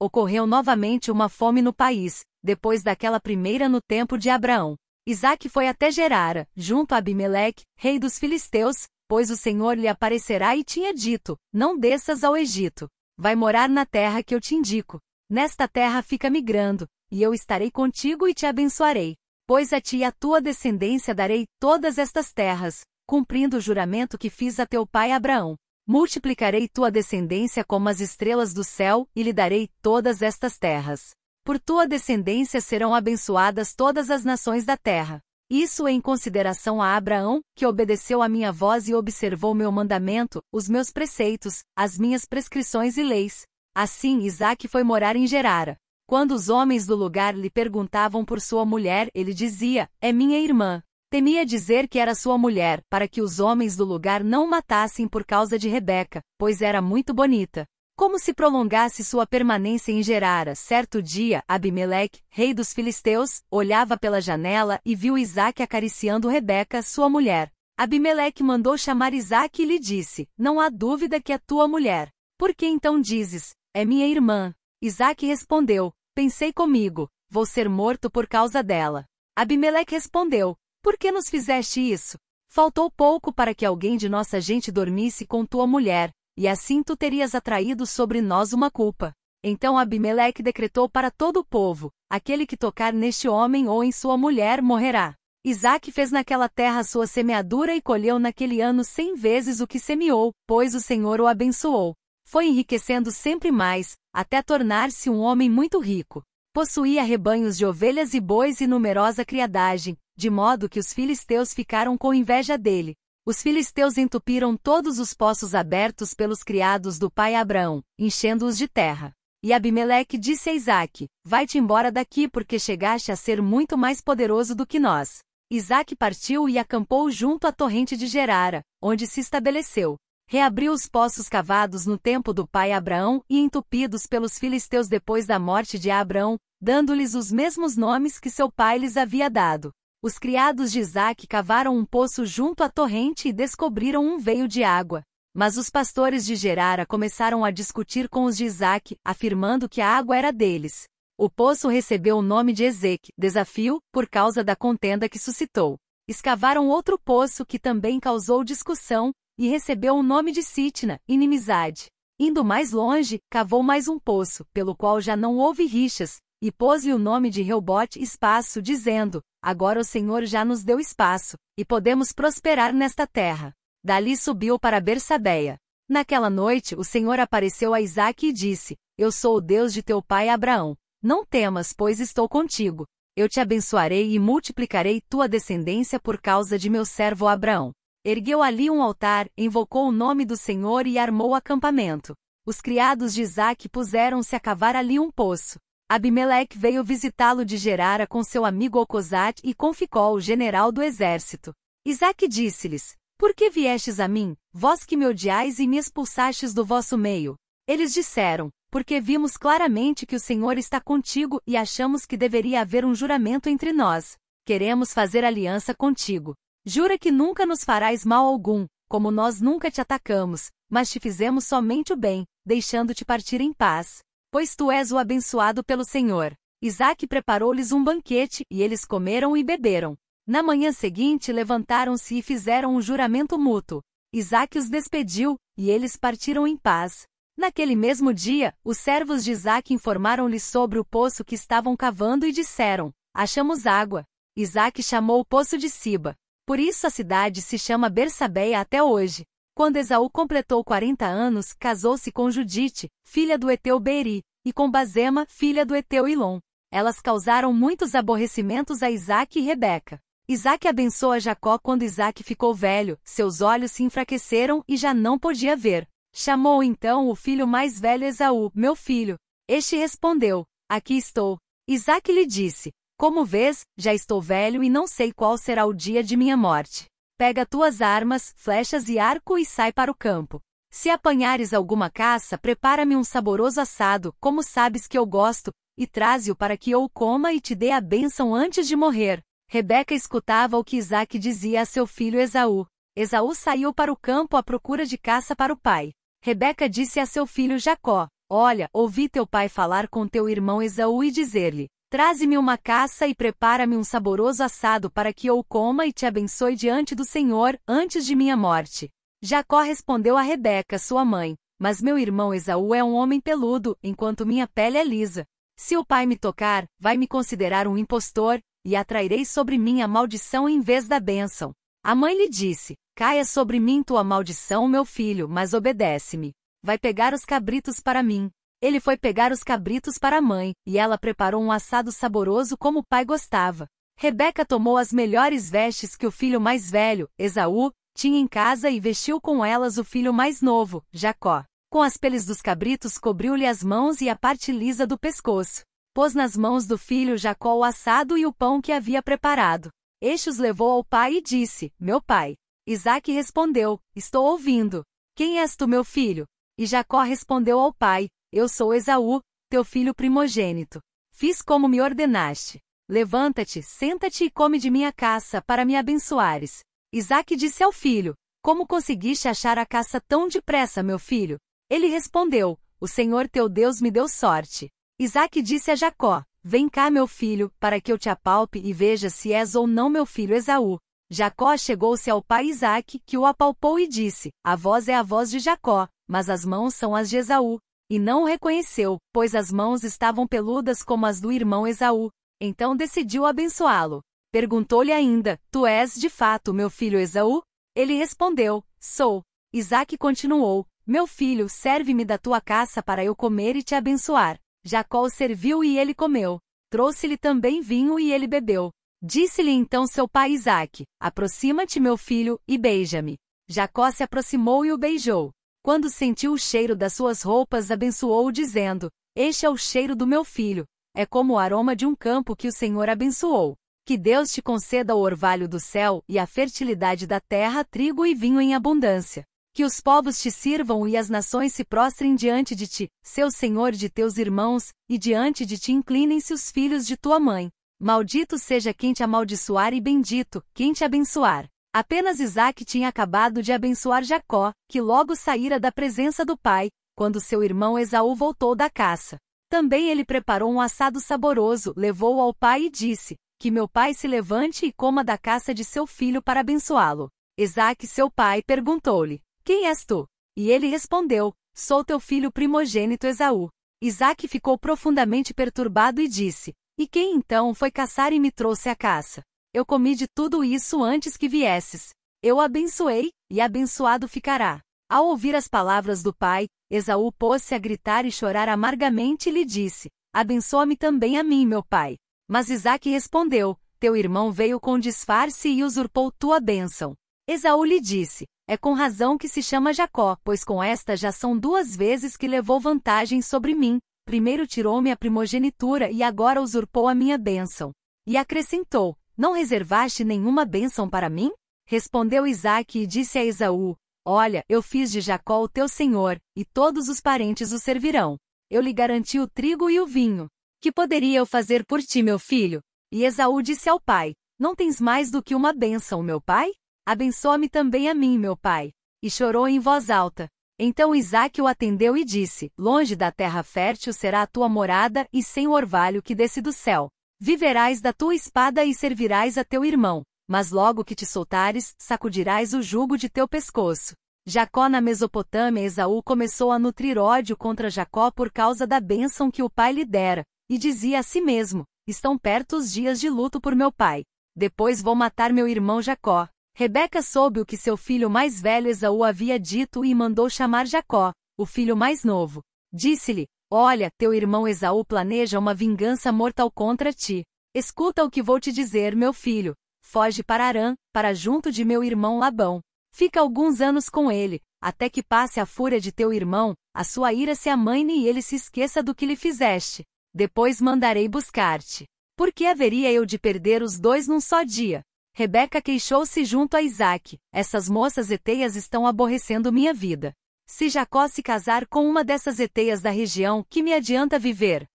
Ocorreu 0.00 0.46
novamente 0.46 1.10
uma 1.10 1.28
fome 1.28 1.62
no 1.62 1.72
país, 1.72 2.22
depois 2.42 2.82
daquela 2.82 3.20
primeira 3.20 3.68
no 3.68 3.80
tempo 3.80 4.18
de 4.18 4.28
Abraão. 4.28 4.76
Isaac 5.06 5.48
foi 5.48 5.68
até 5.68 5.90
Gerara, 5.90 6.48
junto 6.56 6.94
a 6.94 6.98
Abimeleque, 6.98 7.64
rei 7.76 7.98
dos 7.98 8.18
filisteus, 8.18 8.86
pois 9.06 9.30
o 9.30 9.36
Senhor 9.36 9.78
lhe 9.78 9.86
aparecerá 9.86 10.56
e 10.56 10.64
tinha 10.64 10.92
dito: 10.92 11.36
Não 11.52 11.78
desças 11.78 12.24
ao 12.24 12.36
Egito. 12.36 12.88
Vai 13.16 13.36
morar 13.36 13.68
na 13.68 13.86
terra 13.86 14.22
que 14.22 14.34
eu 14.34 14.40
te 14.40 14.54
indico. 14.54 14.98
Nesta 15.30 15.68
terra 15.68 16.02
fica 16.02 16.28
migrando, 16.28 16.88
e 17.10 17.22
eu 17.22 17.32
estarei 17.32 17.70
contigo 17.70 18.26
e 18.26 18.34
te 18.34 18.46
abençoarei. 18.46 19.14
Pois 19.46 19.72
a 19.72 19.80
ti 19.80 19.98
e 19.98 20.04
a 20.04 20.10
tua 20.10 20.40
descendência 20.40 21.14
darei 21.14 21.46
todas 21.60 21.98
estas 21.98 22.32
terras, 22.32 22.80
cumprindo 23.06 23.58
o 23.58 23.60
juramento 23.60 24.18
que 24.18 24.30
fiz 24.30 24.58
a 24.58 24.66
teu 24.66 24.86
pai 24.86 25.12
Abraão. 25.12 25.54
Multiplicarei 25.86 26.66
tua 26.66 26.90
descendência 26.90 27.62
como 27.62 27.90
as 27.90 28.00
estrelas 28.00 28.54
do 28.54 28.64
céu, 28.64 29.06
e 29.14 29.22
lhe 29.22 29.34
darei 29.34 29.68
todas 29.82 30.22
estas 30.22 30.58
terras. 30.58 31.10
Por 31.44 31.58
tua 31.58 31.86
descendência 31.86 32.58
serão 32.62 32.94
abençoadas 32.94 33.74
todas 33.74 34.10
as 34.10 34.24
nações 34.24 34.64
da 34.64 34.78
terra. 34.78 35.20
Isso 35.50 35.86
em 35.86 36.00
consideração 36.00 36.80
a 36.80 36.96
Abraão, 36.96 37.42
que 37.54 37.66
obedeceu 37.66 38.22
a 38.22 38.30
minha 38.30 38.50
voz 38.50 38.88
e 38.88 38.94
observou 38.94 39.54
meu 39.54 39.70
mandamento, 39.70 40.42
os 40.50 40.70
meus 40.70 40.90
preceitos, 40.90 41.62
as 41.76 41.98
minhas 41.98 42.24
prescrições 42.24 42.96
e 42.96 43.02
leis. 43.02 43.42
Assim 43.74 44.20
Isaac 44.20 44.66
foi 44.66 44.82
morar 44.82 45.16
em 45.16 45.26
Gerara. 45.26 45.76
Quando 46.06 46.32
os 46.32 46.48
homens 46.48 46.86
do 46.86 46.96
lugar 46.96 47.36
lhe 47.36 47.50
perguntavam 47.50 48.24
por 48.24 48.40
sua 48.40 48.64
mulher, 48.64 49.10
ele 49.14 49.34
dizia: 49.34 49.90
É 50.00 50.12
minha 50.12 50.38
irmã. 50.38 50.82
Temia 51.14 51.46
dizer 51.46 51.86
que 51.86 52.00
era 52.00 52.12
sua 52.12 52.36
mulher, 52.36 52.82
para 52.90 53.06
que 53.06 53.22
os 53.22 53.38
homens 53.38 53.76
do 53.76 53.84
lugar 53.84 54.24
não 54.24 54.48
matassem 54.48 55.06
por 55.06 55.24
causa 55.24 55.56
de 55.56 55.68
Rebeca, 55.68 56.20
pois 56.36 56.60
era 56.60 56.82
muito 56.82 57.14
bonita. 57.14 57.64
Como 57.96 58.18
se 58.18 58.34
prolongasse 58.34 59.04
sua 59.04 59.24
permanência 59.24 59.92
em 59.92 60.02
Gerara, 60.02 60.56
certo 60.56 61.00
dia, 61.00 61.44
Abimeleque, 61.46 62.20
rei 62.28 62.52
dos 62.52 62.72
filisteus, 62.72 63.42
olhava 63.48 63.96
pela 63.96 64.20
janela 64.20 64.80
e 64.84 64.96
viu 64.96 65.16
Isaac 65.16 65.62
acariciando 65.62 66.28
Rebeca, 66.28 66.82
sua 66.82 67.08
mulher. 67.08 67.48
Abimeleque 67.78 68.42
mandou 68.42 68.76
chamar 68.76 69.14
Isaac 69.14 69.62
e 69.62 69.66
lhe 69.66 69.78
disse: 69.78 70.26
Não 70.36 70.58
há 70.58 70.68
dúvida 70.68 71.20
que 71.20 71.32
é 71.32 71.38
tua 71.38 71.68
mulher. 71.68 72.10
Por 72.36 72.52
que 72.52 72.66
então 72.66 73.00
dizes: 73.00 73.54
É 73.72 73.84
minha 73.84 74.08
irmã? 74.08 74.52
Isaac 74.82 75.24
respondeu: 75.24 75.92
Pensei 76.12 76.52
comigo, 76.52 77.08
vou 77.30 77.46
ser 77.46 77.68
morto 77.68 78.10
por 78.10 78.26
causa 78.26 78.64
dela. 78.64 79.06
Abimeleque 79.36 79.94
respondeu: 79.94 80.56
Por 80.84 80.98
que 80.98 81.10
nos 81.10 81.30
fizeste 81.30 81.80
isso? 81.80 82.18
Faltou 82.46 82.90
pouco 82.90 83.32
para 83.32 83.54
que 83.54 83.64
alguém 83.64 83.96
de 83.96 84.06
nossa 84.06 84.38
gente 84.38 84.70
dormisse 84.70 85.24
com 85.24 85.46
tua 85.46 85.66
mulher, 85.66 86.10
e 86.36 86.46
assim 86.46 86.82
tu 86.82 86.94
terias 86.94 87.34
atraído 87.34 87.86
sobre 87.86 88.20
nós 88.20 88.52
uma 88.52 88.70
culpa. 88.70 89.14
Então 89.42 89.78
Abimeleque 89.78 90.42
decretou 90.42 90.86
para 90.86 91.10
todo 91.10 91.38
o 91.38 91.44
povo: 91.44 91.90
aquele 92.10 92.46
que 92.46 92.54
tocar 92.54 92.92
neste 92.92 93.26
homem 93.26 93.66
ou 93.66 93.82
em 93.82 93.90
sua 93.90 94.18
mulher 94.18 94.60
morrerá. 94.60 95.14
Isaac 95.42 95.90
fez 95.90 96.10
naquela 96.10 96.50
terra 96.50 96.84
sua 96.84 97.06
semeadura 97.06 97.74
e 97.74 97.80
colheu 97.80 98.18
naquele 98.18 98.60
ano 98.60 98.84
cem 98.84 99.14
vezes 99.14 99.60
o 99.60 99.66
que 99.66 99.80
semeou, 99.80 100.34
pois 100.46 100.74
o 100.74 100.80
Senhor 100.82 101.18
o 101.18 101.26
abençoou. 101.26 101.94
Foi 102.26 102.46
enriquecendo 102.46 103.10
sempre 103.10 103.50
mais, 103.50 103.94
até 104.12 104.42
tornar-se 104.42 105.08
um 105.08 105.20
homem 105.20 105.48
muito 105.48 105.78
rico. 105.78 106.22
Possuía 106.52 107.02
rebanhos 107.02 107.56
de 107.56 107.64
ovelhas 107.64 108.12
e 108.12 108.20
bois 108.20 108.60
e 108.60 108.66
numerosa 108.66 109.24
criadagem, 109.24 109.98
de 110.16 110.30
modo 110.30 110.68
que 110.68 110.78
os 110.78 110.92
filisteus 110.92 111.52
ficaram 111.52 111.98
com 111.98 112.14
inveja 112.14 112.56
dele. 112.56 112.94
Os 113.26 113.42
filisteus 113.42 113.96
entupiram 113.96 114.56
todos 114.56 114.98
os 114.98 115.14
poços 115.14 115.54
abertos 115.54 116.12
pelos 116.12 116.42
criados 116.42 116.98
do 116.98 117.10
pai 117.10 117.34
Abraão, 117.34 117.82
enchendo-os 117.98 118.56
de 118.56 118.68
terra. 118.68 119.12
E 119.42 119.52
Abimeleque 119.52 120.16
disse 120.16 120.50
a 120.50 120.54
Isaque: 120.54 121.08
Vai-te 121.24 121.58
embora 121.58 121.90
daqui 121.90 122.28
porque 122.28 122.58
chegaste 122.58 123.10
a 123.10 123.16
ser 123.16 123.42
muito 123.42 123.76
mais 123.76 124.00
poderoso 124.00 124.54
do 124.54 124.66
que 124.66 124.78
nós. 124.78 125.18
Isaque 125.50 125.94
partiu 125.94 126.48
e 126.48 126.58
acampou 126.58 127.10
junto 127.10 127.46
à 127.46 127.52
torrente 127.52 127.96
de 127.96 128.06
Gerara, 128.06 128.62
onde 128.82 129.06
se 129.06 129.20
estabeleceu. 129.20 129.96
Reabriu 130.26 130.72
os 130.72 130.88
poços 130.88 131.28
cavados 131.28 131.84
no 131.84 131.98
tempo 131.98 132.32
do 132.32 132.46
pai 132.46 132.72
Abraão 132.72 133.22
e 133.28 133.38
entupidos 133.38 134.06
pelos 134.06 134.38
filisteus 134.38 134.88
depois 134.88 135.26
da 135.26 135.38
morte 135.38 135.78
de 135.78 135.90
Abraão, 135.90 136.38
dando-lhes 136.60 137.14
os 137.14 137.30
mesmos 137.30 137.76
nomes 137.76 138.18
que 138.18 138.30
seu 138.30 138.50
pai 138.50 138.78
lhes 138.78 138.96
havia 138.96 139.28
dado. 139.28 139.70
Os 140.04 140.18
criados 140.18 140.70
de 140.70 140.80
Isaque 140.80 141.26
cavaram 141.26 141.74
um 141.74 141.82
poço 141.82 142.26
junto 142.26 142.62
à 142.62 142.68
torrente 142.68 143.30
e 143.30 143.32
descobriram 143.32 144.04
um 144.04 144.18
veio 144.18 144.46
de 144.46 144.62
água. 144.62 145.02
Mas 145.34 145.56
os 145.56 145.70
pastores 145.70 146.26
de 146.26 146.36
Gerara 146.36 146.84
começaram 146.84 147.42
a 147.42 147.50
discutir 147.50 148.06
com 148.10 148.24
os 148.24 148.36
de 148.36 148.44
Isaque, 148.44 148.98
afirmando 149.02 149.66
que 149.66 149.80
a 149.80 149.88
água 149.88 150.14
era 150.14 150.30
deles. 150.30 150.84
O 151.16 151.30
poço 151.30 151.68
recebeu 151.68 152.18
o 152.18 152.22
nome 152.22 152.52
de 152.52 152.64
Ezeque, 152.64 153.14
desafio, 153.16 153.80
por 153.90 154.06
causa 154.06 154.44
da 154.44 154.54
contenda 154.54 155.08
que 155.08 155.18
suscitou. 155.18 155.78
Escavaram 156.06 156.68
outro 156.68 156.98
poço 156.98 157.46
que 157.46 157.58
também 157.58 157.98
causou 157.98 158.44
discussão, 158.44 159.10
e 159.38 159.48
recebeu 159.48 159.94
o 159.94 160.02
nome 160.02 160.32
de 160.32 160.42
Sitna, 160.42 161.00
inimizade. 161.08 161.86
Indo 162.20 162.44
mais 162.44 162.72
longe, 162.72 163.20
cavou 163.30 163.62
mais 163.62 163.88
um 163.88 163.98
poço, 163.98 164.44
pelo 164.52 164.76
qual 164.76 165.00
já 165.00 165.16
não 165.16 165.38
houve 165.38 165.64
rixas, 165.64 166.18
e 166.40 166.52
pôs-lhe 166.52 166.92
o 166.92 166.98
nome 166.98 167.30
de 167.30 167.42
Reubote 167.42 168.02
espaço, 168.02 168.60
dizendo, 168.60 169.22
agora 169.42 169.80
o 169.80 169.84
Senhor 169.84 170.24
já 170.24 170.44
nos 170.44 170.62
deu 170.62 170.78
espaço, 170.78 171.36
e 171.56 171.64
podemos 171.64 172.12
prosperar 172.12 172.72
nesta 172.72 173.06
terra. 173.06 173.52
Dali 173.84 174.16
subiu 174.16 174.58
para 174.58 174.80
Bersabeia. 174.80 175.58
Naquela 175.88 176.30
noite 176.30 176.74
o 176.74 176.82
Senhor 176.82 177.20
apareceu 177.20 177.74
a 177.74 177.80
Isaque 177.80 178.28
e 178.28 178.32
disse, 178.32 178.76
Eu 178.96 179.12
sou 179.12 179.36
o 179.36 179.40
Deus 179.40 179.72
de 179.72 179.82
teu 179.82 180.02
pai 180.02 180.28
Abraão. 180.28 180.74
Não 181.02 181.24
temas, 181.24 181.74
pois 181.76 182.00
estou 182.00 182.28
contigo. 182.28 182.86
Eu 183.16 183.28
te 183.28 183.38
abençoarei 183.38 184.12
e 184.12 184.18
multiplicarei 184.18 185.00
tua 185.00 185.28
descendência 185.28 186.00
por 186.00 186.20
causa 186.20 186.58
de 186.58 186.70
meu 186.70 186.84
servo 186.84 187.28
Abraão. 187.28 187.72
Ergueu 188.04 188.42
ali 188.42 188.70
um 188.70 188.82
altar, 188.82 189.28
invocou 189.36 189.88
o 189.88 189.92
nome 189.92 190.24
do 190.24 190.36
Senhor 190.36 190.86
e 190.86 190.98
armou 190.98 191.30
o 191.30 191.34
acampamento. 191.34 192.14
Os 192.46 192.60
criados 192.60 193.14
de 193.14 193.22
Isaque 193.22 193.68
puseram-se 193.68 194.34
a 194.34 194.40
cavar 194.40 194.76
ali 194.76 194.98
um 194.98 195.10
poço. 195.10 195.58
Abimeleque 195.94 196.58
veio 196.58 196.82
visitá-lo 196.82 197.44
de 197.44 197.56
Gerara 197.56 198.04
com 198.04 198.24
seu 198.24 198.44
amigo 198.44 198.80
Ocosate 198.80 199.40
e 199.44 199.54
com 199.54 199.72
Ficol, 199.72 200.18
general 200.18 200.72
do 200.72 200.82
exército. 200.82 201.54
Isaque 201.86 202.26
disse-lhes, 202.26 202.96
Por 203.16 203.32
que 203.32 203.48
viestes 203.48 204.00
a 204.00 204.08
mim, 204.08 204.36
vós 204.52 204.84
que 204.84 204.96
me 204.96 205.06
odiais 205.06 205.60
e 205.60 205.68
me 205.68 205.78
expulsastes 205.78 206.52
do 206.52 206.64
vosso 206.64 206.98
meio? 206.98 207.36
Eles 207.64 207.94
disseram, 207.94 208.50
Porque 208.72 209.00
vimos 209.00 209.36
claramente 209.36 210.04
que 210.04 210.16
o 210.16 210.20
Senhor 210.20 210.58
está 210.58 210.80
contigo 210.80 211.40
e 211.46 211.56
achamos 211.56 212.04
que 212.04 212.16
deveria 212.16 212.62
haver 212.62 212.84
um 212.84 212.92
juramento 212.92 213.48
entre 213.48 213.72
nós. 213.72 214.16
Queremos 214.44 214.92
fazer 214.92 215.24
aliança 215.24 215.72
contigo. 215.76 216.34
Jura 216.66 216.98
que 216.98 217.12
nunca 217.12 217.46
nos 217.46 217.62
farás 217.62 218.04
mal 218.04 218.26
algum, 218.26 218.66
como 218.88 219.12
nós 219.12 219.40
nunca 219.40 219.70
te 219.70 219.80
atacamos, 219.80 220.50
mas 220.68 220.90
te 220.90 220.98
fizemos 220.98 221.44
somente 221.44 221.92
o 221.92 221.96
bem, 221.96 222.24
deixando-te 222.44 223.04
partir 223.04 223.40
em 223.40 223.52
paz 223.52 224.02
pois 224.34 224.56
tu 224.56 224.68
és 224.68 224.90
o 224.90 224.98
abençoado 224.98 225.62
pelo 225.62 225.84
Senhor. 225.84 226.34
Isaac 226.60 227.06
preparou-lhes 227.06 227.70
um 227.70 227.84
banquete, 227.84 228.44
e 228.50 228.62
eles 228.62 228.84
comeram 228.84 229.36
e 229.36 229.44
beberam. 229.44 229.96
Na 230.26 230.42
manhã 230.42 230.72
seguinte 230.72 231.30
levantaram-se 231.30 232.18
e 232.18 232.22
fizeram 232.22 232.74
um 232.74 232.82
juramento 232.82 233.38
mútuo. 233.38 233.80
Isaac 234.12 234.58
os 234.58 234.68
despediu, 234.68 235.36
e 235.56 235.70
eles 235.70 235.94
partiram 235.94 236.48
em 236.48 236.56
paz. 236.56 237.06
Naquele 237.36 237.76
mesmo 237.76 238.12
dia, 238.12 238.52
os 238.64 238.76
servos 238.76 239.22
de 239.22 239.30
Isaac 239.30 239.72
informaram-lhe 239.72 240.40
sobre 240.40 240.80
o 240.80 240.84
poço 240.84 241.24
que 241.24 241.36
estavam 241.36 241.76
cavando 241.76 242.26
e 242.26 242.32
disseram: 242.32 242.92
Achamos 243.14 243.68
água. 243.68 244.04
Isaac 244.36 244.82
chamou 244.82 245.20
o 245.20 245.24
poço 245.24 245.56
de 245.56 245.70
Siba. 245.70 246.16
Por 246.44 246.58
isso 246.58 246.88
a 246.88 246.90
cidade 246.90 247.40
se 247.40 247.56
chama 247.56 247.88
Bersabeia 247.88 248.60
até 248.60 248.82
hoje. 248.82 249.22
Quando 249.56 249.76
Esaú 249.76 250.10
completou 250.10 250.64
40 250.64 251.06
anos, 251.06 251.52
casou-se 251.52 252.10
com 252.10 252.28
Judite, 252.28 252.88
filha 253.04 253.38
do 253.38 253.48
Eteu 253.48 253.78
Beeri, 253.78 254.24
e 254.44 254.52
com 254.52 254.68
Bazema, 254.68 255.26
filha 255.28 255.64
do 255.64 255.76
Eteu 255.76 256.08
Ilom. 256.08 256.40
Elas 256.72 257.00
causaram 257.00 257.52
muitos 257.52 257.94
aborrecimentos 257.94 258.82
a 258.82 258.90
Isaac 258.90 259.38
e 259.38 259.42
Rebeca. 259.42 260.00
Isaac 260.26 260.66
abençoa 260.66 261.20
Jacó 261.20 261.56
quando 261.56 261.84
Isaac 261.84 262.24
ficou 262.24 262.52
velho, 262.52 262.98
seus 263.04 263.40
olhos 263.40 263.70
se 263.70 263.84
enfraqueceram 263.84 264.64
e 264.66 264.76
já 264.76 264.92
não 264.92 265.16
podia 265.16 265.56
ver. 265.56 265.88
Chamou 266.12 266.60
então 266.60 267.08
o 267.08 267.14
filho 267.14 267.46
mais 267.46 267.78
velho 267.78 268.04
Esaú, 268.04 268.50
meu 268.56 268.74
filho. 268.74 269.16
Este 269.46 269.76
respondeu: 269.76 270.44
Aqui 270.68 270.96
estou. 270.96 271.38
Isaac 271.68 272.10
lhe 272.10 272.26
disse: 272.26 272.72
Como 272.98 273.24
vês, 273.24 273.60
já 273.78 273.94
estou 273.94 274.20
velho 274.20 274.64
e 274.64 274.68
não 274.68 274.88
sei 274.88 275.12
qual 275.12 275.38
será 275.38 275.64
o 275.64 275.72
dia 275.72 276.02
de 276.02 276.16
minha 276.16 276.36
morte. 276.36 276.86
Pega 277.16 277.46
tuas 277.46 277.80
armas, 277.80 278.34
flechas 278.36 278.88
e 278.88 278.98
arco 278.98 279.38
e 279.38 279.44
sai 279.44 279.72
para 279.72 279.90
o 279.90 279.94
campo. 279.94 280.40
Se 280.68 280.90
apanhares 280.90 281.54
alguma 281.54 281.88
caça, 281.88 282.36
prepara-me 282.36 282.96
um 282.96 283.04
saboroso 283.04 283.60
assado, 283.60 284.12
como 284.18 284.42
sabes 284.42 284.88
que 284.88 284.98
eu 284.98 285.06
gosto, 285.06 285.52
e 285.78 285.86
traze-o 285.86 286.34
para 286.34 286.56
que 286.56 286.72
eu 286.72 286.82
o 286.82 286.90
coma 286.90 287.32
e 287.32 287.40
te 287.40 287.54
dê 287.54 287.70
a 287.70 287.80
bênção 287.80 288.34
antes 288.34 288.66
de 288.66 288.74
morrer. 288.74 289.22
Rebeca 289.48 289.94
escutava 289.94 290.58
o 290.58 290.64
que 290.64 290.76
Isaac 290.76 291.16
dizia 291.16 291.60
a 291.60 291.64
seu 291.64 291.86
filho 291.86 292.18
Esaú. 292.18 292.66
Esaú 292.96 293.32
saiu 293.32 293.72
para 293.72 293.92
o 293.92 293.96
campo 293.96 294.36
à 294.36 294.42
procura 294.42 294.84
de 294.84 294.98
caça 294.98 295.36
para 295.36 295.52
o 295.52 295.56
pai. 295.56 295.92
Rebeca 296.20 296.68
disse 296.68 296.98
a 296.98 297.06
seu 297.06 297.28
filho 297.28 297.60
Jacó: 297.60 298.08
Olha, 298.28 298.68
ouvi 298.72 299.08
teu 299.08 299.24
pai 299.24 299.48
falar 299.48 299.88
com 299.88 300.08
teu 300.08 300.28
irmão 300.28 300.60
Esaú 300.60 301.04
e 301.04 301.12
dizer-lhe: 301.12 301.68
Traze-me 301.94 302.36
uma 302.36 302.58
caça 302.58 303.06
e 303.06 303.14
prepara-me 303.14 303.76
um 303.76 303.84
saboroso 303.84 304.42
assado 304.42 304.90
para 304.90 305.12
que 305.12 305.28
eu 305.28 305.44
coma 305.44 305.86
e 305.86 305.92
te 305.92 306.04
abençoe 306.04 306.56
diante 306.56 306.92
do 306.92 307.04
Senhor, 307.04 307.56
antes 307.68 308.04
de 308.04 308.16
minha 308.16 308.36
morte. 308.36 308.90
Jacó 309.22 309.60
respondeu 309.60 310.16
a 310.16 310.20
Rebeca, 310.20 310.76
sua 310.76 311.04
mãe, 311.04 311.36
mas 311.56 311.80
meu 311.80 311.96
irmão 311.96 312.34
Esaú 312.34 312.74
é 312.74 312.82
um 312.82 312.94
homem 312.94 313.20
peludo, 313.20 313.78
enquanto 313.80 314.26
minha 314.26 314.48
pele 314.48 314.76
é 314.76 314.82
lisa. 314.82 315.24
Se 315.56 315.76
o 315.76 315.84
pai 315.84 316.04
me 316.04 316.18
tocar, 316.18 316.66
vai 316.80 316.96
me 316.96 317.06
considerar 317.06 317.68
um 317.68 317.78
impostor, 317.78 318.40
e 318.64 318.74
atrairei 318.74 319.24
sobre 319.24 319.56
mim 319.56 319.80
a 319.80 319.86
maldição 319.86 320.48
em 320.48 320.60
vez 320.60 320.88
da 320.88 320.98
bênção. 320.98 321.52
A 321.80 321.94
mãe 321.94 322.18
lhe 322.18 322.28
disse, 322.28 322.74
caia 322.96 323.24
sobre 323.24 323.60
mim 323.60 323.84
tua 323.84 324.02
maldição, 324.02 324.66
meu 324.66 324.84
filho, 324.84 325.28
mas 325.28 325.54
obedece-me. 325.54 326.32
Vai 326.60 326.76
pegar 326.76 327.14
os 327.14 327.24
cabritos 327.24 327.78
para 327.78 328.02
mim, 328.02 328.32
ele 328.64 328.80
foi 328.80 328.96
pegar 328.96 329.30
os 329.30 329.42
cabritos 329.42 329.98
para 329.98 330.16
a 330.16 330.22
mãe, 330.22 330.54
e 330.66 330.78
ela 330.78 330.96
preparou 330.96 331.42
um 331.42 331.52
assado 331.52 331.92
saboroso 331.92 332.56
como 332.56 332.78
o 332.78 332.82
pai 332.82 333.04
gostava. 333.04 333.66
Rebeca 333.98 334.42
tomou 334.42 334.78
as 334.78 334.90
melhores 334.90 335.50
vestes 335.50 335.94
que 335.94 336.06
o 336.06 336.10
filho 336.10 336.40
mais 336.40 336.70
velho, 336.70 337.06
Esaú, 337.18 337.70
tinha 337.94 338.18
em 338.18 338.26
casa 338.26 338.70
e 338.70 338.80
vestiu 338.80 339.20
com 339.20 339.44
elas 339.44 339.76
o 339.76 339.84
filho 339.84 340.14
mais 340.14 340.40
novo, 340.40 340.82
Jacó. 340.90 341.44
Com 341.70 341.82
as 341.82 341.98
peles 341.98 342.24
dos 342.24 342.40
cabritos 342.40 342.96
cobriu-lhe 342.96 343.46
as 343.46 343.62
mãos 343.62 344.00
e 344.00 344.08
a 344.08 344.16
parte 344.16 344.50
lisa 344.50 344.86
do 344.86 344.98
pescoço. 344.98 345.60
Pôs 345.92 346.14
nas 346.14 346.34
mãos 346.34 346.66
do 346.66 346.78
filho 346.78 347.18
Jacó 347.18 347.56
o 347.56 347.64
assado 347.64 348.16
e 348.16 348.24
o 348.24 348.32
pão 348.32 348.62
que 348.62 348.72
havia 348.72 349.02
preparado. 349.02 349.68
Este 350.00 350.30
os 350.30 350.38
levou 350.38 350.70
ao 350.70 350.82
pai 350.82 351.16
e 351.16 351.22
disse: 351.22 351.70
Meu 351.78 352.00
pai. 352.00 352.34
Isaque 352.66 353.12
respondeu: 353.12 353.78
Estou 353.94 354.24
ouvindo. 354.24 354.82
Quem 355.14 355.38
és 355.38 355.54
tu, 355.54 355.68
meu 355.68 355.84
filho? 355.84 356.24
E 356.58 356.64
Jacó 356.64 357.02
respondeu 357.02 357.60
ao 357.60 357.74
pai: 357.74 358.08
eu 358.34 358.48
sou 358.48 358.74
Esaú, 358.74 359.20
teu 359.48 359.62
filho 359.62 359.94
primogênito. 359.94 360.80
Fiz 361.12 361.40
como 361.40 361.68
me 361.68 361.80
ordenaste. 361.80 362.60
Levanta-te, 362.90 363.62
senta-te 363.62 364.24
e 364.24 364.30
come 364.30 364.58
de 364.58 364.70
minha 364.70 364.92
caça, 364.92 365.40
para 365.40 365.64
me 365.64 365.76
abençoares. 365.76 366.64
Isaque 366.92 367.36
disse 367.36 367.62
ao 367.62 367.70
filho: 367.70 368.14
Como 368.42 368.66
conseguiste 368.66 369.28
achar 369.28 369.56
a 369.56 369.64
caça 369.64 370.00
tão 370.00 370.26
depressa, 370.26 370.82
meu 370.82 370.98
filho? 370.98 371.38
Ele 371.70 371.86
respondeu: 371.86 372.58
O 372.80 372.88
Senhor 372.88 373.28
teu 373.28 373.48
Deus 373.48 373.80
me 373.80 373.90
deu 373.90 374.08
sorte. 374.08 374.68
Isaac 374.98 375.40
disse 375.40 375.70
a 375.70 375.76
Jacó: 375.76 376.24
Vem 376.42 376.68
cá, 376.68 376.90
meu 376.90 377.06
filho, 377.06 377.52
para 377.60 377.80
que 377.80 377.92
eu 377.92 377.96
te 377.96 378.08
apalpe 378.08 378.58
e 378.58 378.72
veja 378.72 379.10
se 379.10 379.32
és 379.32 379.54
ou 379.54 379.66
não 379.68 379.88
meu 379.88 380.04
filho 380.04 380.34
Esaú. 380.34 380.78
Jacó 381.08 381.56
chegou-se 381.56 382.10
ao 382.10 382.20
pai 382.20 382.46
Isaac, 382.46 382.98
que 383.06 383.16
o 383.16 383.24
apalpou 383.24 383.78
e 383.78 383.86
disse: 383.86 384.32
A 384.44 384.56
voz 384.56 384.88
é 384.88 384.94
a 384.94 385.04
voz 385.04 385.30
de 385.30 385.38
Jacó, 385.38 385.88
mas 386.08 386.28
as 386.28 386.44
mãos 386.44 386.74
são 386.74 386.96
as 386.96 387.08
de 387.08 387.16
Esaú. 387.16 387.60
E 387.94 387.98
não 388.00 388.22
o 388.22 388.26
reconheceu, 388.26 388.98
pois 389.12 389.36
as 389.36 389.52
mãos 389.52 389.84
estavam 389.84 390.26
peludas 390.26 390.82
como 390.82 391.06
as 391.06 391.20
do 391.20 391.30
irmão 391.30 391.64
Esaú. 391.64 392.10
Então 392.40 392.74
decidiu 392.74 393.24
abençoá-lo. 393.24 394.02
Perguntou-lhe 394.32 394.90
ainda: 394.90 395.38
Tu 395.48 395.64
és, 395.64 395.94
de 395.94 396.10
fato, 396.10 396.52
meu 396.52 396.68
filho 396.68 396.98
Esaú? 396.98 397.40
Ele 397.72 397.94
respondeu: 397.94 398.64
Sou. 398.80 399.22
Isaac 399.52 399.96
continuou: 399.96 400.66
Meu 400.84 401.06
filho, 401.06 401.48
serve-me 401.48 402.04
da 402.04 402.18
tua 402.18 402.40
caça 402.40 402.82
para 402.82 403.04
eu 403.04 403.14
comer 403.14 403.54
e 403.54 403.62
te 403.62 403.76
abençoar. 403.76 404.40
Jacó 404.64 405.02
o 405.02 405.08
serviu 405.08 405.62
e 405.62 405.78
ele 405.78 405.94
comeu. 405.94 406.40
Trouxe-lhe 406.72 407.16
também 407.16 407.60
vinho 407.60 407.96
e 408.00 408.12
ele 408.12 408.26
bebeu. 408.26 408.72
Disse-lhe 409.00 409.52
então 409.52 409.86
seu 409.86 410.08
pai 410.08 410.32
Isaac: 410.32 410.82
Aproxima-te, 410.98 411.78
meu 411.78 411.96
filho, 411.96 412.40
e 412.48 412.58
beija-me. 412.58 413.14
Jacó 413.48 413.88
se 413.92 414.02
aproximou 414.02 414.66
e 414.66 414.72
o 414.72 414.76
beijou. 414.76 415.30
Quando 415.64 415.88
sentiu 415.88 416.34
o 416.34 416.38
cheiro 416.38 416.76
das 416.76 416.92
suas 416.92 417.22
roupas, 417.22 417.70
abençoou-o, 417.70 418.30
dizendo: 418.30 418.90
Este 419.16 419.46
é 419.46 419.48
o 419.48 419.56
cheiro 419.56 419.96
do 419.96 420.06
meu 420.06 420.22
filho. 420.22 420.66
É 420.94 421.06
como 421.06 421.32
o 421.32 421.38
aroma 421.38 421.74
de 421.74 421.86
um 421.86 421.96
campo 421.96 422.36
que 422.36 422.46
o 422.46 422.52
Senhor 422.52 422.86
abençoou. 422.90 423.56
Que 423.86 423.96
Deus 423.96 424.30
te 424.30 424.42
conceda 424.42 424.94
o 424.94 425.00
orvalho 425.00 425.48
do 425.48 425.58
céu 425.58 426.04
e 426.06 426.18
a 426.18 426.26
fertilidade 426.26 427.06
da 427.06 427.18
terra, 427.18 427.64
trigo 427.64 428.04
e 428.04 428.14
vinho 428.14 428.42
em 428.42 428.54
abundância. 428.54 429.24
Que 429.54 429.64
os 429.64 429.80
povos 429.80 430.20
te 430.20 430.30
sirvam 430.30 430.86
e 430.86 430.98
as 430.98 431.08
nações 431.08 431.54
se 431.54 431.64
prostrem 431.64 432.14
diante 432.14 432.54
de 432.54 432.66
ti, 432.66 432.88
seu 433.02 433.30
Senhor 433.30 433.72
de 433.72 433.88
teus 433.88 434.18
irmãos, 434.18 434.68
e 434.86 434.98
diante 434.98 435.46
de 435.46 435.56
ti 435.56 435.72
inclinem-se 435.72 436.34
os 436.34 436.50
filhos 436.50 436.86
de 436.86 436.94
tua 436.94 437.18
mãe. 437.18 437.48
Maldito 437.80 438.36
seja 438.36 438.74
quem 438.74 438.92
te 438.92 439.02
amaldiçoar 439.02 439.72
e 439.72 439.80
bendito, 439.80 440.44
quem 440.52 440.74
te 440.74 440.84
abençoar. 440.84 441.48
Apenas 441.74 442.20
Isaac 442.20 442.64
tinha 442.64 442.86
acabado 442.86 443.42
de 443.42 443.52
abençoar 443.52 444.04
Jacó, 444.04 444.52
que 444.70 444.80
logo 444.80 445.16
saíra 445.16 445.58
da 445.58 445.72
presença 445.72 446.24
do 446.24 446.38
pai, 446.38 446.70
quando 446.96 447.20
seu 447.20 447.42
irmão 447.42 447.76
Esaú 447.76 448.14
voltou 448.14 448.54
da 448.54 448.70
caça. 448.70 449.18
Também 449.50 449.88
ele 449.88 450.04
preparou 450.04 450.52
um 450.52 450.60
assado 450.60 451.00
saboroso, 451.00 451.74
levou-o 451.76 452.20
ao 452.20 452.32
pai 452.32 452.66
e 452.66 452.70
disse: 452.70 453.16
Que 453.40 453.50
meu 453.50 453.68
pai 453.68 453.92
se 453.92 454.06
levante 454.06 454.66
e 454.66 454.72
coma 454.72 455.02
da 455.02 455.18
caça 455.18 455.52
de 455.52 455.64
seu 455.64 455.84
filho 455.84 456.22
para 456.22 456.38
abençoá-lo. 456.38 457.10
Isaac, 457.36 457.84
seu 457.88 458.08
pai, 458.08 458.40
perguntou-lhe: 458.40 459.20
Quem 459.44 459.66
és 459.66 459.84
tu? 459.84 460.06
E 460.36 460.52
ele 460.52 460.68
respondeu: 460.68 461.34
Sou 461.52 461.84
teu 461.84 461.98
filho 461.98 462.30
primogênito 462.30 463.08
Esaú. 463.08 463.50
Isaac 463.82 464.28
ficou 464.28 464.56
profundamente 464.56 465.34
perturbado 465.34 466.00
e 466.00 466.06
disse: 466.06 466.54
e 466.76 466.88
quem 466.88 467.14
então 467.14 467.54
foi 467.54 467.70
caçar 467.70 468.12
e 468.12 468.18
me 468.18 468.32
trouxe 468.32 468.68
a 468.68 468.74
caça? 468.74 469.22
Eu 469.54 469.64
comi 469.64 469.94
de 469.94 470.08
tudo 470.08 470.42
isso 470.42 470.82
antes 470.82 471.16
que 471.16 471.28
viesses. 471.28 471.90
Eu 472.20 472.40
abençoei, 472.40 473.12
e 473.30 473.40
abençoado 473.40 474.08
ficará. 474.08 474.60
Ao 474.90 475.06
ouvir 475.06 475.36
as 475.36 475.46
palavras 475.46 476.02
do 476.02 476.12
pai, 476.12 476.48
Esaú 476.68 477.12
pôs-se 477.12 477.54
a 477.54 477.58
gritar 477.58 478.04
e 478.04 478.10
chorar 478.10 478.48
amargamente 478.48 479.28
e 479.28 479.32
lhe 479.32 479.44
disse: 479.44 479.88
Abençoa-me 480.12 480.76
também 480.76 481.18
a 481.18 481.22
mim, 481.22 481.46
meu 481.46 481.62
pai. 481.62 481.94
Mas 482.28 482.50
Isaque 482.50 482.90
respondeu: 482.90 483.56
Teu 483.78 483.96
irmão 483.96 484.32
veio 484.32 484.58
com 484.58 484.76
disfarce 484.76 485.48
e 485.48 485.62
usurpou 485.62 486.10
tua 486.10 486.40
bênção. 486.40 486.92
Esaú 487.24 487.64
lhe 487.64 487.80
disse: 487.80 488.24
É 488.48 488.56
com 488.56 488.72
razão 488.72 489.16
que 489.16 489.28
se 489.28 489.40
chama 489.40 489.72
Jacó, 489.72 490.16
pois 490.24 490.42
com 490.42 490.60
esta 490.60 490.96
já 490.96 491.12
são 491.12 491.38
duas 491.38 491.76
vezes 491.76 492.16
que 492.16 492.26
levou 492.26 492.58
vantagem 492.58 493.22
sobre 493.22 493.54
mim, 493.54 493.78
primeiro 494.04 494.48
tirou-me 494.48 494.90
a 494.90 494.96
primogenitura 494.96 495.92
e 495.92 496.02
agora 496.02 496.42
usurpou 496.42 496.88
a 496.88 496.94
minha 496.94 497.16
bênção. 497.16 497.70
E 498.04 498.16
acrescentou: 498.16 498.96
Não 499.16 499.32
reservaste 499.32 500.04
nenhuma 500.04 500.44
bênção 500.44 500.90
para 500.90 501.08
mim? 501.08 501.30
Respondeu 501.66 502.26
Isaque 502.26 502.80
e 502.80 502.86
disse 502.86 503.16
a 503.18 503.24
Esaú: 503.24 503.76
Olha, 504.04 504.44
eu 504.48 504.60
fiz 504.60 504.90
de 504.90 505.00
Jacó 505.00 505.40
o 505.40 505.48
teu 505.48 505.68
senhor, 505.68 506.20
e 506.36 506.44
todos 506.44 506.88
os 506.88 507.00
parentes 507.00 507.52
o 507.52 507.58
servirão. 507.58 508.18
Eu 508.50 508.60
lhe 508.60 508.72
garanti 508.72 509.20
o 509.20 509.28
trigo 509.28 509.70
e 509.70 509.80
o 509.80 509.86
vinho. 509.86 510.28
Que 510.60 510.72
poderia 510.72 511.18
eu 511.18 511.26
fazer 511.26 511.64
por 511.64 511.80
ti, 511.80 512.02
meu 512.02 512.18
filho? 512.18 512.60
E 512.92 513.04
Esaú 513.04 513.40
disse 513.40 513.68
ao 513.68 513.80
pai: 513.80 514.14
Não 514.38 514.54
tens 514.54 514.80
mais 514.80 515.10
do 515.10 515.22
que 515.22 515.34
uma 515.34 515.52
bênção, 515.52 516.02
meu 516.02 516.20
pai? 516.20 516.50
Abençoa-me 516.84 517.48
também 517.48 517.88
a 517.88 517.94
mim, 517.94 518.18
meu 518.18 518.36
pai. 518.36 518.72
E 519.02 519.08
chorou 519.08 519.46
em 519.46 519.60
voz 519.60 519.90
alta. 519.90 520.28
Então 520.58 520.94
Isaque 520.94 521.40
o 521.40 521.46
atendeu 521.46 521.96
e 521.96 522.04
disse: 522.04 522.50
Longe 522.58 522.96
da 522.96 523.12
terra 523.12 523.42
fértil 523.44 523.92
será 523.92 524.22
a 524.22 524.26
tua 524.26 524.48
morada, 524.48 525.08
e 525.12 525.22
sem 525.22 525.46
o 525.46 525.52
orvalho 525.52 526.02
que 526.02 526.14
desce 526.14 526.42
do 526.42 526.52
céu. 526.52 526.90
Viverás 527.20 527.80
da 527.80 527.92
tua 527.92 528.14
espada 528.14 528.64
e 528.64 528.74
servirás 528.74 529.38
a 529.38 529.44
teu 529.44 529.64
irmão. 529.64 530.02
Mas 530.28 530.50
logo 530.50 530.84
que 530.84 530.94
te 530.94 531.06
soltares, 531.06 531.74
sacudirás 531.78 532.54
o 532.54 532.62
jugo 532.62 532.96
de 532.96 533.08
teu 533.08 533.28
pescoço. 533.28 533.94
Jacó 534.26 534.68
na 534.70 534.80
Mesopotâmia 534.80 535.62
Esaú 535.62 536.02
começou 536.02 536.50
a 536.50 536.58
nutrir 536.58 536.96
ódio 536.96 537.36
contra 537.36 537.68
Jacó 537.68 538.10
por 538.10 538.32
causa 538.32 538.66
da 538.66 538.80
bênção 538.80 539.30
que 539.30 539.42
o 539.42 539.50
pai 539.50 539.72
lhe 539.72 539.84
dera, 539.84 540.24
e 540.48 540.56
dizia 540.56 541.00
a 541.00 541.02
si 541.02 541.20
mesmo: 541.20 541.64
Estão 541.86 542.16
perto 542.18 542.56
os 542.56 542.72
dias 542.72 542.98
de 542.98 543.10
luto 543.10 543.38
por 543.38 543.54
meu 543.54 543.70
pai. 543.70 544.02
Depois 544.34 544.80
vou 544.80 544.94
matar 544.94 545.32
meu 545.32 545.46
irmão 545.46 545.82
Jacó. 545.82 546.26
Rebeca 546.56 547.02
soube 547.02 547.40
o 547.40 547.46
que 547.46 547.56
seu 547.56 547.76
filho 547.76 548.08
mais 548.08 548.40
velho 548.40 548.68
Esaú 548.68 549.04
havia 549.04 549.38
dito 549.38 549.84
e 549.84 549.94
mandou 549.94 550.30
chamar 550.30 550.66
Jacó, 550.66 551.12
o 551.36 551.44
filho 551.44 551.76
mais 551.76 552.02
novo. 552.02 552.40
Disse-lhe: 552.72 553.26
Olha, 553.56 553.88
teu 553.96 554.12
irmão 554.12 554.48
Esaú 554.48 554.84
planeja 554.84 555.38
uma 555.38 555.54
vingança 555.54 556.10
mortal 556.10 556.50
contra 556.50 556.92
ti. 556.92 557.22
Escuta 557.54 558.02
o 558.02 558.10
que 558.10 558.20
vou 558.20 558.40
te 558.40 558.50
dizer, 558.50 558.96
meu 558.96 559.12
filho. 559.12 559.54
Foge 559.80 560.24
para 560.24 560.44
Arã, 560.44 560.74
para 560.92 561.14
junto 561.14 561.52
de 561.52 561.64
meu 561.64 561.84
irmão 561.84 562.18
Labão. 562.18 562.60
Fica 562.92 563.20
alguns 563.20 563.60
anos 563.60 563.88
com 563.88 564.10
ele, 564.10 564.40
até 564.60 564.90
que 564.90 565.04
passe 565.04 565.38
a 565.38 565.46
fúria 565.46 565.80
de 565.80 565.92
teu 565.92 566.12
irmão, 566.12 566.54
a 566.74 566.82
sua 566.82 567.12
ira 567.12 567.36
se 567.36 567.48
amaine 567.48 568.00
e 568.00 568.08
ele 568.08 568.22
se 568.22 568.34
esqueça 568.34 568.82
do 568.82 568.92
que 568.92 569.06
lhe 569.06 569.14
fizeste. 569.14 569.84
Depois 570.12 570.60
mandarei 570.60 571.08
buscar-te. 571.08 571.84
Por 572.16 572.32
que 572.32 572.46
haveria 572.46 572.90
eu 572.90 573.06
de 573.06 573.20
perder 573.20 573.62
os 573.62 573.78
dois 573.78 574.08
num 574.08 574.20
só 574.20 574.42
dia? 574.42 574.82
Rebeca 575.14 575.62
queixou-se 575.62 576.24
junto 576.24 576.56
a 576.56 576.62
Isaac: 576.62 577.18
Essas 577.32 577.68
moças 577.68 578.10
eteias 578.10 578.56
estão 578.56 578.84
aborrecendo 578.84 579.52
minha 579.52 579.72
vida. 579.72 580.12
Se 580.46 580.68
Jacó 580.68 581.08
se 581.08 581.22
casar 581.22 581.66
com 581.66 581.88
uma 581.88 582.04
dessas 582.04 582.38
eteias 582.38 582.80
da 582.80 582.90
região, 582.90 583.44
que 583.48 583.62
me 583.62 583.72
adianta 583.72 584.18
viver? 584.18 584.66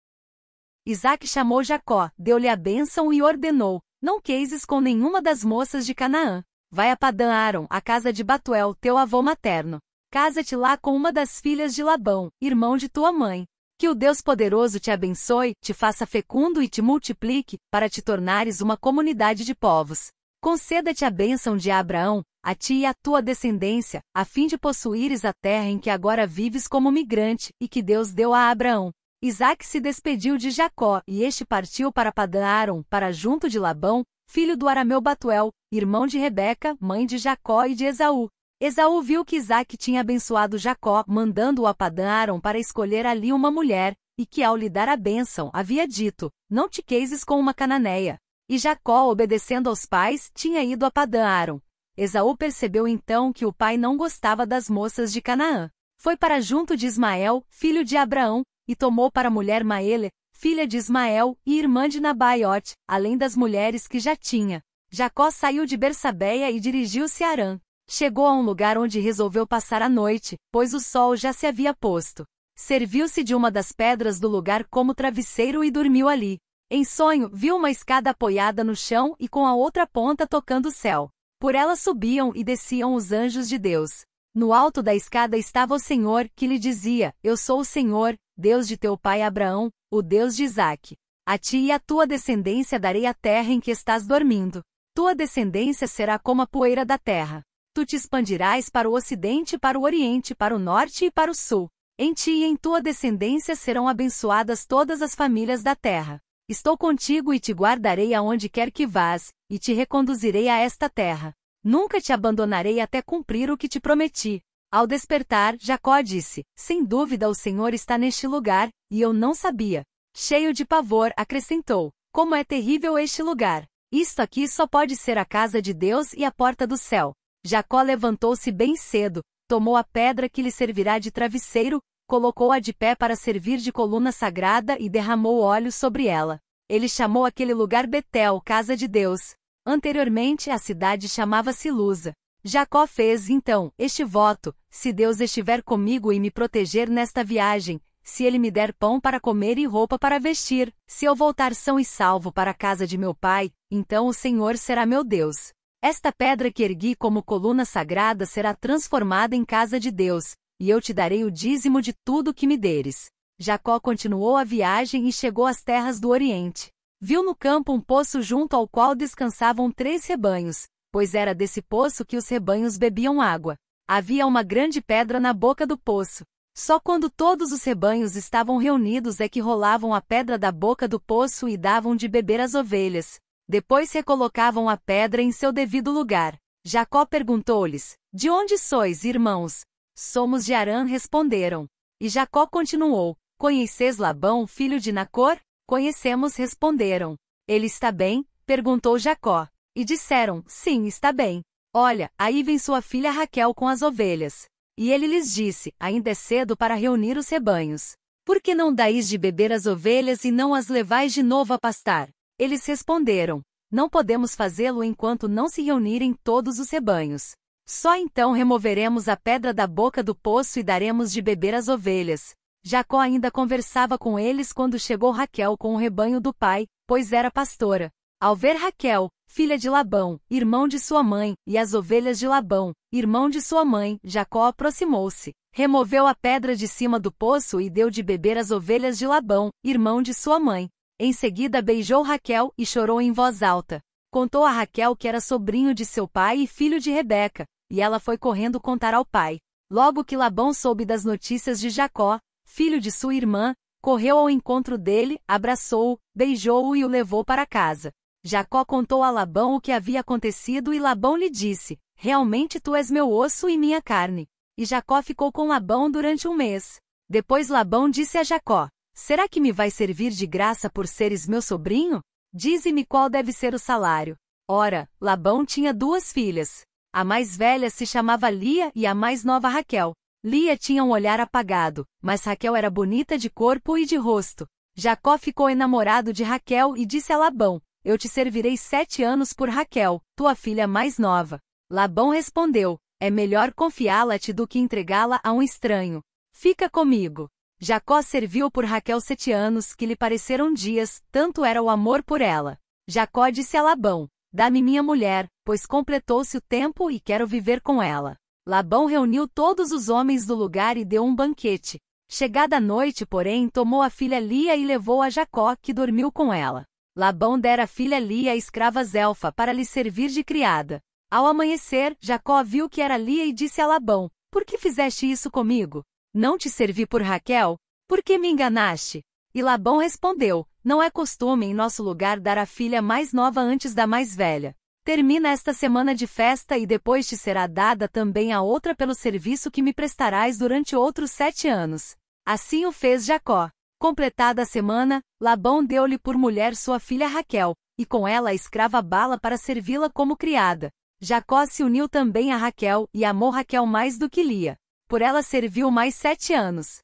Isaac 0.85 1.27
chamou 1.27 1.63
Jacó, 1.63 2.09
deu-lhe 2.17 2.49
a 2.49 2.55
bênção 2.55 3.13
e 3.13 3.21
ordenou: 3.21 3.81
Não 4.01 4.19
queises 4.19 4.65
com 4.65 4.81
nenhuma 4.81 5.21
das 5.21 5.43
moças 5.43 5.85
de 5.85 5.93
Canaã. 5.93 6.43
Vai 6.71 6.91
a 6.91 6.97
Padã 6.97 7.31
Aron, 7.31 7.67
a 7.69 7.81
casa 7.81 8.11
de 8.11 8.23
Batuel, 8.23 8.75
teu 8.75 8.97
avô 8.97 9.21
materno. 9.21 9.79
Casa-te 10.11 10.55
lá 10.55 10.77
com 10.77 10.95
uma 10.95 11.11
das 11.11 11.39
filhas 11.39 11.75
de 11.75 11.83
Labão, 11.83 12.29
irmão 12.41 12.75
de 12.75 12.89
tua 12.89 13.11
mãe. 13.11 13.45
Que 13.77 13.87
o 13.87 13.95
Deus 13.95 14.21
poderoso 14.21 14.79
te 14.79 14.91
abençoe, 14.91 15.53
te 15.63 15.73
faça 15.73 16.05
fecundo 16.05 16.61
e 16.61 16.67
te 16.67 16.81
multiplique, 16.81 17.57
para 17.71 17.89
te 17.89 18.01
tornares 18.01 18.59
uma 18.59 18.75
comunidade 18.75 19.45
de 19.45 19.55
povos. 19.55 20.09
Conceda-te 20.41 21.05
a 21.05 21.09
bênção 21.09 21.55
de 21.55 21.69
Abraão, 21.69 22.23
a 22.43 22.55
ti 22.55 22.75
e 22.75 22.85
à 22.85 22.93
tua 22.93 23.21
descendência, 23.21 24.01
a 24.13 24.23
fim 24.23 24.47
de 24.47 24.57
possuíres 24.57 25.25
a 25.25 25.33
terra 25.33 25.65
em 25.65 25.77
que 25.77 25.89
agora 25.89 26.25
vives 26.25 26.67
como 26.67 26.91
migrante, 26.91 27.53
e 27.59 27.67
que 27.67 27.81
Deus 27.81 28.13
deu 28.13 28.33
a 28.33 28.49
Abraão. 28.49 28.91
Isaac 29.21 29.65
se 29.65 29.81
despediu 29.81 30.37
de 30.37 30.49
Jacó, 30.49 31.01
e 31.05 31.23
este 31.23 31.45
partiu 31.45 31.91
para 31.91 32.11
Padã 32.11 32.45
Aron, 32.45 32.83
para 32.83 33.11
junto 33.11 33.49
de 33.49 33.59
Labão, 33.59 34.03
filho 34.29 34.55
do 34.55 34.67
arameu 34.67 35.01
Batuel, 35.01 35.51
irmão 35.71 36.07
de 36.07 36.17
Rebeca, 36.17 36.77
mãe 36.79 37.05
de 37.05 37.17
Jacó 37.17 37.65
e 37.65 37.75
de 37.75 37.83
Esaú. 37.83 38.29
Esaú 38.61 39.01
viu 39.01 39.25
que 39.25 39.35
Isaac 39.35 39.75
tinha 39.75 40.01
abençoado 40.01 40.57
Jacó, 40.57 41.03
mandando-o 41.07 41.67
a 41.67 41.73
Padã 41.73 42.09
Aron 42.09 42.39
para 42.39 42.59
escolher 42.59 43.05
ali 43.05 43.33
uma 43.33 43.51
mulher, 43.51 43.93
e 44.17 44.25
que 44.25 44.43
ao 44.43 44.55
lhe 44.55 44.69
dar 44.69 44.87
a 44.87 44.97
bênção, 44.97 45.49
havia 45.53 45.87
dito, 45.87 46.29
não 46.49 46.69
te 46.69 46.81
queises 46.81 47.23
com 47.23 47.39
uma 47.39 47.53
cananeia. 47.53 48.17
E 48.49 48.57
Jacó, 48.57 49.09
obedecendo 49.09 49.69
aos 49.69 49.85
pais, 49.85 50.31
tinha 50.33 50.63
ido 50.63 50.85
a 50.85 50.91
Padã 50.91 51.25
Aron. 51.25 51.59
Esaú 52.01 52.33
percebeu 52.33 52.87
então 52.87 53.33
que 53.33 53.45
o 53.45 53.51
pai 53.51 53.75
não 53.75 53.97
gostava 53.97 54.45
das 54.45 54.69
moças 54.69 55.11
de 55.11 55.21
Canaã. 55.21 55.69
Foi 55.97 56.15
para 56.15 56.39
junto 56.39 56.77
de 56.77 56.87
Ismael, 56.87 57.45
filho 57.49 57.83
de 57.83 57.97
Abraão, 57.97 58.41
e 58.65 58.73
tomou 58.73 59.11
para 59.11 59.29
mulher 59.29 59.65
Maele, 59.65 60.09
filha 60.31 60.65
de 60.65 60.77
Ismael, 60.77 61.37
e 61.45 61.59
irmã 61.59 61.89
de 61.89 61.99
Nabaiote, 61.99 62.71
além 62.87 63.17
das 63.17 63.35
mulheres 63.35 63.85
que 63.85 63.99
já 63.99 64.15
tinha. 64.15 64.61
Jacó 64.89 65.29
saiu 65.29 65.65
de 65.65 65.75
Bersabeia 65.75 66.49
e 66.49 66.57
dirigiu-se 66.57 67.21
a 67.21 67.31
Arã. 67.31 67.59
Chegou 67.85 68.27
a 68.27 68.33
um 68.33 68.43
lugar 68.43 68.77
onde 68.77 69.01
resolveu 69.01 69.45
passar 69.45 69.81
a 69.81 69.89
noite, 69.89 70.37
pois 70.53 70.73
o 70.73 70.79
sol 70.79 71.17
já 71.17 71.33
se 71.33 71.47
havia 71.47 71.73
posto. 71.73 72.23
Serviu-se 72.55 73.25
de 73.25 73.35
uma 73.35 73.51
das 73.51 73.73
pedras 73.73 74.21
do 74.21 74.29
lugar 74.29 74.63
como 74.69 74.95
travesseiro 74.95 75.65
e 75.65 75.69
dormiu 75.69 76.07
ali. 76.07 76.37
Em 76.71 76.85
sonho, 76.85 77.29
viu 77.33 77.57
uma 77.57 77.69
escada 77.69 78.11
apoiada 78.11 78.63
no 78.63 78.73
chão 78.73 79.17
e 79.19 79.27
com 79.27 79.45
a 79.45 79.53
outra 79.53 79.85
ponta 79.85 80.25
tocando 80.25 80.67
o 80.67 80.71
céu. 80.71 81.09
Por 81.39 81.55
ela 81.55 81.77
subiam 81.77 82.33
e 82.35 82.43
desciam 82.43 82.93
os 82.93 83.13
anjos 83.13 83.47
de 83.47 83.57
Deus. 83.57 84.03
No 84.35 84.53
alto 84.53 84.83
da 84.83 84.93
escada 84.93 85.37
estava 85.37 85.73
o 85.73 85.79
Senhor, 85.79 86.29
que 86.35 86.45
lhe 86.45 86.59
dizia: 86.59 87.15
Eu 87.23 87.37
sou 87.37 87.61
o 87.61 87.65
Senhor, 87.65 88.15
Deus 88.37 88.67
de 88.67 88.75
teu 88.77 88.97
pai 88.97 89.21
Abraão, 89.21 89.71
o 89.89 90.01
Deus 90.01 90.35
de 90.35 90.43
Isaque. 90.43 90.97
A 91.25 91.37
ti 91.37 91.57
e 91.57 91.71
à 91.71 91.79
tua 91.79 92.05
descendência 92.05 92.77
darei 92.77 93.05
a 93.05 93.13
terra 93.13 93.53
em 93.53 93.59
que 93.61 93.71
estás 93.71 94.05
dormindo. 94.05 94.61
Tua 94.93 95.15
descendência 95.15 95.87
será 95.87 96.19
como 96.19 96.41
a 96.41 96.47
poeira 96.47 96.83
da 96.83 96.97
terra. 96.97 97.41
Tu 97.73 97.85
te 97.85 97.95
expandirás 97.95 98.69
para 98.69 98.89
o 98.89 98.93
ocidente, 98.93 99.57
para 99.57 99.79
o 99.79 99.83
oriente, 99.83 100.35
para 100.35 100.53
o 100.53 100.59
norte 100.59 101.05
e 101.05 101.11
para 101.11 101.31
o 101.31 101.35
sul. 101.35 101.69
Em 101.97 102.13
ti 102.13 102.31
e 102.31 102.43
em 102.43 102.57
tua 102.57 102.81
descendência 102.81 103.55
serão 103.55 103.87
abençoadas 103.87 104.65
todas 104.65 105.01
as 105.01 105.15
famílias 105.15 105.63
da 105.63 105.75
terra. 105.75 106.19
Estou 106.49 106.75
contigo 106.75 107.31
e 107.31 107.39
te 107.39 107.53
guardarei 107.53 108.11
aonde 108.15 108.49
quer 108.49 108.71
que 108.71 108.87
vás, 108.87 109.31
e 109.51 109.59
te 109.59 109.71
reconduzirei 109.71 110.49
a 110.49 110.57
esta 110.57 110.89
terra. 110.89 111.35
Nunca 111.63 112.01
te 112.01 112.11
abandonarei 112.11 112.79
até 112.79 113.03
cumprir 113.03 113.51
o 113.51 113.57
que 113.57 113.69
te 113.69 113.79
prometi. 113.79 114.41
Ao 114.71 114.87
despertar, 114.87 115.55
Jacó 115.59 116.01
disse: 116.01 116.43
Sem 116.57 116.83
dúvida 116.83 117.29
o 117.29 117.35
Senhor 117.35 117.71
está 117.71 117.99
neste 117.99 118.25
lugar, 118.25 118.69
e 118.89 118.99
eu 118.99 119.13
não 119.13 119.35
sabia. 119.35 119.83
Cheio 120.17 120.51
de 120.51 120.65
pavor, 120.65 121.13
acrescentou: 121.15 121.91
Como 122.11 122.33
é 122.33 122.43
terrível 122.43 122.97
este 122.97 123.21
lugar! 123.21 123.67
Isto 123.91 124.19
aqui 124.19 124.47
só 124.47 124.65
pode 124.65 124.95
ser 124.95 125.19
a 125.19 125.25
casa 125.25 125.61
de 125.61 125.71
Deus 125.71 126.13
e 126.13 126.25
a 126.25 126.31
porta 126.31 126.65
do 126.65 126.77
céu. 126.77 127.13
Jacó 127.45 127.79
levantou-se 127.83 128.51
bem 128.51 128.75
cedo, 128.75 129.21
tomou 129.47 129.75
a 129.77 129.83
pedra 129.83 130.27
que 130.27 130.41
lhe 130.41 130.51
servirá 130.51 130.97
de 130.97 131.11
travesseiro, 131.11 131.79
colocou-a 132.09 132.57
de 132.57 132.73
pé 132.73 132.95
para 132.95 133.15
servir 133.15 133.57
de 133.59 133.71
coluna 133.71 134.11
sagrada 134.11 134.75
e 134.79 134.89
derramou 134.89 135.41
óleo 135.41 135.71
sobre 135.71 136.07
ela. 136.07 136.39
Ele 136.67 136.89
chamou 136.89 137.23
aquele 137.23 137.53
lugar 137.53 137.85
Betel, 137.85 138.41
casa 138.43 138.75
de 138.75 138.87
Deus. 138.87 139.35
Anteriormente 139.63 140.49
a 140.49 140.57
cidade 140.57 141.07
chamava-se 141.07 141.69
Lusa. 141.69 142.13
Jacó 142.43 142.87
fez, 142.87 143.29
então, 143.29 143.71
este 143.77 144.03
voto: 144.03 144.55
se 144.71 144.91
Deus 144.91 145.19
estiver 145.19 145.61
comigo 145.61 146.11
e 146.11 146.19
me 146.19 146.31
proteger 146.31 146.89
nesta 146.89 147.23
viagem, 147.23 147.79
se 148.01 148.23
ele 148.23 148.39
me 148.39 148.49
der 148.49 148.73
pão 148.73 148.99
para 148.99 149.19
comer 149.19 149.59
e 149.59 149.67
roupa 149.67 149.99
para 149.99 150.19
vestir, 150.19 150.73
se 150.87 151.05
eu 151.05 151.15
voltar 151.15 151.53
são 151.53 151.79
e 151.79 151.85
salvo 151.85 152.31
para 152.31 152.49
a 152.49 152.55
casa 152.55 152.87
de 152.87 152.97
meu 152.97 153.13
pai, 153.13 153.51
então 153.69 154.07
o 154.07 154.13
Senhor 154.13 154.57
será 154.57 154.83
meu 154.83 155.03
Deus. 155.03 155.53
Esta 155.79 156.11
pedra 156.11 156.51
que 156.51 156.63
ergui 156.63 156.95
como 156.95 157.21
coluna 157.21 157.65
sagrada 157.65 158.25
será 158.25 158.55
transformada 158.55 159.35
em 159.35 159.45
casa 159.45 159.79
de 159.79 159.91
Deus, 159.91 160.35
e 160.59 160.69
eu 160.69 160.81
te 160.81 160.93
darei 160.93 161.23
o 161.23 161.31
dízimo 161.31 161.81
de 161.81 161.93
tudo 162.03 162.33
que 162.33 162.45
me 162.45 162.57
deres. 162.57 163.09
Jacó 163.39 163.79
continuou 163.79 164.35
a 164.35 164.43
viagem 164.43 165.07
e 165.07 165.13
chegou 165.13 165.45
às 165.45 165.63
terras 165.63 165.99
do 165.99 166.09
Oriente. 166.09 166.69
Viu 166.99 167.23
no 167.23 167.33
campo 167.33 167.71
um 167.71 167.79
poço 167.79 168.21
junto 168.21 168.55
ao 168.55 168.67
qual 168.67 168.93
descansavam 168.93 169.71
três 169.71 170.05
rebanhos, 170.05 170.67
pois 170.91 171.15
era 171.15 171.33
desse 171.33 171.61
poço 171.61 172.05
que 172.05 172.17
os 172.17 172.27
rebanhos 172.27 172.77
bebiam 172.77 173.21
água. 173.21 173.55
Havia 173.87 174.27
uma 174.27 174.43
grande 174.43 174.81
pedra 174.81 175.19
na 175.19 175.33
boca 175.33 175.65
do 175.65 175.77
poço. 175.77 176.23
Só 176.57 176.77
quando 176.77 177.09
todos 177.09 177.53
os 177.53 177.63
rebanhos 177.63 178.17
estavam 178.17 178.57
reunidos 178.57 179.21
é 179.21 179.29
que 179.29 179.39
rolavam 179.39 179.93
a 179.93 180.01
pedra 180.01 180.37
da 180.37 180.51
boca 180.51 180.89
do 180.89 180.99
poço 180.99 181.47
e 181.47 181.55
davam 181.55 181.95
de 181.95 182.09
beber 182.09 182.41
às 182.41 182.53
ovelhas. 182.53 183.17
Depois 183.47 183.93
recolocavam 183.93 184.67
a 184.67 184.75
pedra 184.75 185.21
em 185.21 185.31
seu 185.31 185.53
devido 185.53 185.89
lugar. 185.89 186.37
Jacó 186.65 187.05
perguntou-lhes: 187.05 187.95
De 188.13 188.29
onde 188.29 188.57
sois, 188.57 189.05
irmãos? 189.05 189.61
Somos 190.01 190.45
de 190.45 190.53
Arã, 190.53 190.85
responderam. 190.85 191.67
E 191.99 192.07
Jacó 192.07 192.47
continuou: 192.47 193.17
Conheces 193.37 193.97
Labão, 193.97 194.47
filho 194.47 194.79
de 194.79 194.93
Nacor? 194.93 195.37
Conhecemos, 195.67 196.37
responderam. 196.37 197.17
Ele 197.45 197.65
está 197.65 197.91
bem? 197.91 198.25
perguntou 198.45 198.97
Jacó. 198.97 199.45
E 199.75 199.83
disseram: 199.83 200.41
Sim, 200.47 200.85
está 200.85 201.11
bem. 201.11 201.41
Olha, 201.75 202.09
aí 202.17 202.43
vem 202.43 202.57
sua 202.57 202.81
filha 202.81 203.11
Raquel 203.11 203.53
com 203.53 203.67
as 203.67 203.81
ovelhas. 203.81 204.45
E 204.77 204.89
ele 204.89 205.05
lhes 205.05 205.33
disse: 205.33 205.73
Ainda 205.77 206.11
é 206.11 206.15
cedo 206.15 206.55
para 206.55 206.75
reunir 206.75 207.17
os 207.17 207.27
rebanhos. 207.27 207.97
Por 208.23 208.41
que 208.41 208.55
não 208.55 208.73
dais 208.73 209.05
de 209.09 209.17
beber 209.17 209.51
as 209.51 209.65
ovelhas 209.65 210.23
e 210.23 210.31
não 210.31 210.55
as 210.55 210.69
levais 210.69 211.13
de 211.13 211.21
novo 211.21 211.53
a 211.53 211.59
pastar? 211.59 212.09
Eles 212.39 212.65
responderam: 212.65 213.41
Não 213.69 213.89
podemos 213.89 214.33
fazê-lo 214.33 214.81
enquanto 214.81 215.27
não 215.27 215.49
se 215.49 215.61
reunirem 215.61 216.13
todos 216.23 216.57
os 216.57 216.69
rebanhos. 216.69 217.33
Só 217.71 217.95
então 217.95 218.31
removeremos 218.31 219.07
a 219.07 219.15
pedra 219.15 219.53
da 219.53 219.67
boca 219.67 220.03
do 220.03 220.15
poço 220.15 220.59
e 220.59 220.63
daremos 220.63 221.11
de 221.11 221.21
beber 221.21 221.53
às 221.53 221.67
ovelhas. 221.67 222.33
Jacó 222.63 222.97
ainda 222.97 223.29
conversava 223.29 223.95
com 223.95 224.17
eles 224.17 224.51
quando 224.51 224.79
chegou 224.79 225.11
Raquel 225.11 225.55
com 225.55 225.75
o 225.75 225.77
rebanho 225.77 226.19
do 226.19 226.33
pai, 226.33 226.65
pois 226.87 227.13
era 227.13 227.29
pastora. 227.29 227.91
Ao 228.19 228.35
ver 228.35 228.55
Raquel, 228.55 229.07
filha 229.27 229.55
de 229.55 229.69
Labão, 229.69 230.19
irmão 230.31 230.67
de 230.67 230.79
sua 230.79 231.03
mãe, 231.03 231.35
e 231.45 231.59
as 231.59 231.75
ovelhas 231.75 232.17
de 232.17 232.27
Labão, 232.27 232.73
irmão 232.91 233.29
de 233.29 233.39
sua 233.39 233.63
mãe, 233.63 233.99
Jacó 234.03 234.47
aproximou-se, 234.47 235.31
removeu 235.53 236.07
a 236.07 236.15
pedra 236.15 236.55
de 236.55 236.67
cima 236.67 236.99
do 236.99 237.11
poço 237.11 237.61
e 237.61 237.69
deu 237.69 237.91
de 237.91 238.01
beber 238.01 238.35
às 238.39 238.49
ovelhas 238.49 238.97
de 238.97 239.05
Labão, 239.05 239.51
irmão 239.63 240.01
de 240.01 240.15
sua 240.15 240.39
mãe. 240.39 240.69
Em 240.99 241.13
seguida 241.13 241.61
beijou 241.61 242.01
Raquel 242.01 242.51
e 242.57 242.65
chorou 242.65 242.99
em 242.99 243.11
voz 243.11 243.43
alta. 243.43 243.79
Contou 244.11 244.43
a 244.43 244.49
Raquel 244.49 244.95
que 244.95 245.07
era 245.07 245.21
sobrinho 245.21 245.71
de 245.71 245.85
seu 245.85 246.07
pai 246.07 246.39
e 246.39 246.47
filho 246.47 246.79
de 246.79 246.89
Rebeca, 246.89 247.45
e 247.69 247.81
ela 247.81 247.99
foi 247.99 248.17
correndo 248.17 248.59
contar 248.59 248.93
ao 248.93 249.05
pai. 249.05 249.39
Logo 249.71 250.03
que 250.03 250.17
Labão 250.17 250.53
soube 250.53 250.85
das 250.85 251.05
notícias 251.05 251.59
de 251.59 251.69
Jacó, 251.69 252.19
filho 252.43 252.79
de 252.79 252.91
sua 252.91 253.13
irmã, 253.13 253.53
correu 253.81 254.17
ao 254.17 254.29
encontro 254.29 254.77
dele, 254.77 255.19
abraçou-o, 255.27 255.99
beijou-o 256.15 256.75
e 256.75 256.83
o 256.83 256.87
levou 256.87 257.23
para 257.23 257.45
casa. 257.45 257.91
Jacó 258.23 258.65
contou 258.65 259.03
a 259.03 259.11
Labão 259.11 259.55
o 259.55 259.61
que 259.61 259.71
havia 259.71 260.01
acontecido 260.01 260.73
e 260.73 260.79
Labão 260.79 261.15
lhe 261.15 261.29
disse: 261.29 261.79
Realmente 261.95 262.59
tu 262.59 262.75
és 262.75 262.89
meu 262.89 263.11
osso 263.11 263.49
e 263.49 263.57
minha 263.57 263.81
carne. 263.81 264.27
E 264.57 264.65
Jacó 264.65 265.01
ficou 265.01 265.31
com 265.31 265.47
Labão 265.47 265.89
durante 265.89 266.27
um 266.27 266.33
mês. 266.33 266.79
Depois 267.09 267.47
Labão 267.47 267.89
disse 267.89 268.17
a 268.17 268.23
Jacó: 268.23 268.67
Será 268.93 269.29
que 269.29 269.39
me 269.39 269.51
vai 269.51 269.71
servir 269.71 270.11
de 270.11 270.27
graça 270.27 270.69
por 270.69 270.87
seres 270.87 271.27
meu 271.27 271.41
sobrinho? 271.41 272.01
Dize-me 272.33 272.85
qual 272.85 273.09
deve 273.09 273.31
ser 273.31 273.53
o 273.53 273.59
salário. 273.59 274.17
Ora, 274.47 274.89
Labão 274.99 275.45
tinha 275.45 275.73
duas 275.73 276.11
filhas. 276.11 276.61
A 276.91 277.03
mais 277.03 277.37
velha 277.37 277.69
se 277.69 277.85
chamava 277.85 278.29
Lia 278.31 278.71
e 278.73 278.87
a 278.87 278.95
mais 278.95 279.23
nova 279.23 279.47
Raquel. 279.47 279.93
Lia 280.23 280.57
tinha 280.57 280.83
um 280.83 280.89
olhar 280.89 281.19
apagado, 281.19 281.85
mas 282.01 282.23
Raquel 282.23 282.55
era 282.55 282.69
bonita 282.69 283.17
de 283.17 283.29
corpo 283.29 283.77
e 283.77 283.85
de 283.85 283.95
rosto. 283.95 284.47
Jacó 284.75 285.17
ficou 285.17 285.49
enamorado 285.49 286.11
de 286.11 286.23
Raquel 286.23 286.75
e 286.75 286.85
disse 286.85 287.13
a 287.13 287.17
Labão: 287.17 287.61
Eu 287.85 287.97
te 287.97 288.09
servirei 288.09 288.57
sete 288.57 289.03
anos 289.03 289.33
por 289.33 289.49
Raquel, 289.49 290.01
tua 290.15 290.33
filha 290.33 290.67
mais 290.67 290.97
nova. 290.97 291.39
Labão 291.69 292.09
respondeu: 292.09 292.79
É 292.99 293.11
melhor 293.11 293.53
confiá-la-te 293.53 294.33
do 294.33 294.47
que 294.47 294.57
entregá-la 294.57 295.19
a 295.23 295.31
um 295.31 295.43
estranho. 295.43 296.01
Fica 296.33 296.69
comigo. 296.69 297.29
Jacó 297.59 298.01
serviu 298.01 298.49
por 298.49 298.65
Raquel 298.65 298.99
sete 298.99 299.31
anos, 299.31 299.75
que 299.75 299.85
lhe 299.85 299.95
pareceram 299.95 300.51
dias, 300.51 301.03
tanto 301.11 301.45
era 301.45 301.61
o 301.61 301.69
amor 301.69 302.03
por 302.03 302.19
ela. 302.19 302.57
Jacó 302.87 303.29
disse 303.29 303.55
a 303.55 303.61
Labão: 303.61 304.09
Dá-me 304.31 304.61
minha 304.61 304.83
mulher, 304.83 305.27
pois 305.43 305.65
completou-se 305.65 306.37
o 306.37 306.41
tempo 306.41 306.91
e 306.91 306.99
quero 306.99 307.25
viver 307.25 307.61
com 307.61 307.81
ela. 307.81 308.15
Labão 308.47 308.85
reuniu 308.85 309.27
todos 309.27 309.71
os 309.71 309.89
homens 309.89 310.25
do 310.25 310.35
lugar 310.35 310.77
e 310.77 310.85
deu 310.85 311.03
um 311.03 311.15
banquete. 311.15 311.79
Chegada 312.07 312.57
a 312.57 312.59
noite, 312.59 313.05
porém, 313.05 313.49
tomou 313.49 313.81
a 313.81 313.89
filha 313.89 314.19
Lia 314.19 314.55
e 314.55 314.65
levou 314.65 315.01
a 315.01 315.09
Jacó, 315.09 315.55
que 315.55 315.73
dormiu 315.73 316.11
com 316.11 316.33
ela. 316.33 316.65
Labão 316.95 317.39
dera 317.39 317.63
a 317.63 317.67
filha 317.67 317.99
Lia 317.99 318.31
à 318.31 318.35
escrava 318.35 318.83
Zelfa 318.83 319.31
para 319.31 319.53
lhe 319.53 319.65
servir 319.65 320.09
de 320.09 320.23
criada. 320.23 320.79
Ao 321.09 321.25
amanhecer, 321.25 321.95
Jacó 321.99 322.43
viu 322.43 322.69
que 322.69 322.81
era 322.81 322.97
Lia 322.97 323.25
e 323.25 323.33
disse 323.33 323.61
a 323.61 323.67
Labão: 323.67 324.09
Por 324.31 324.45
que 324.45 324.57
fizeste 324.57 325.09
isso 325.09 325.29
comigo? 325.31 325.83
Não 326.13 326.37
te 326.37 326.49
servi 326.49 326.85
por 326.85 327.01
Raquel? 327.01 327.57
Por 327.87 328.03
que 328.03 328.17
me 328.17 328.29
enganaste? 328.29 329.03
E 329.33 329.41
Labão 329.41 329.77
respondeu: 329.77 330.47
Não 330.63 330.83
é 330.83 330.89
costume 330.89 331.45
em 331.45 331.53
nosso 331.53 331.81
lugar 331.81 332.19
dar 332.19 332.37
a 332.37 332.45
filha 332.45 332.81
mais 332.81 333.13
nova 333.13 333.39
antes 333.39 333.73
da 333.73 333.87
mais 333.87 334.15
velha. 334.15 334.55
Termina 334.83 335.29
esta 335.29 335.53
semana 335.53 335.95
de 335.95 336.05
festa 336.05 336.57
e 336.57 336.65
depois 336.65 337.07
te 337.07 337.15
será 337.15 337.47
dada 337.47 337.87
também 337.87 338.33
a 338.33 338.41
outra 338.41 338.75
pelo 338.75 338.93
serviço 338.93 339.49
que 339.49 339.61
me 339.61 339.73
prestarás 339.73 340.37
durante 340.37 340.75
outros 340.75 341.11
sete 341.11 341.47
anos. 341.47 341.95
Assim 342.25 342.65
o 342.65 342.71
fez 342.71 343.05
Jacó. 343.05 343.49
Completada 343.79 344.41
a 344.41 344.45
semana, 344.45 345.01
Labão 345.21 345.63
deu-lhe 345.63 345.97
por 345.97 346.17
mulher 346.17 346.55
sua 346.55 346.79
filha 346.79 347.07
Raquel, 347.07 347.55
e 347.77 347.85
com 347.85 348.05
ela 348.05 348.31
a 348.31 348.33
escrava 348.33 348.81
Bala 348.81 349.17
para 349.17 349.37
servi-la 349.37 349.89
como 349.89 350.17
criada. 350.17 350.69
Jacó 350.99 351.45
se 351.45 351.63
uniu 351.63 351.87
também 351.87 352.33
a 352.33 352.37
Raquel 352.37 352.89
e 352.93 353.05
amou 353.05 353.29
Raquel 353.29 353.65
mais 353.65 353.97
do 353.97 354.09
que 354.09 354.21
Lia. 354.21 354.57
Por 354.89 355.01
ela 355.01 355.23
serviu 355.23 355.71
mais 355.71 355.95
sete 355.95 356.33
anos. 356.33 356.79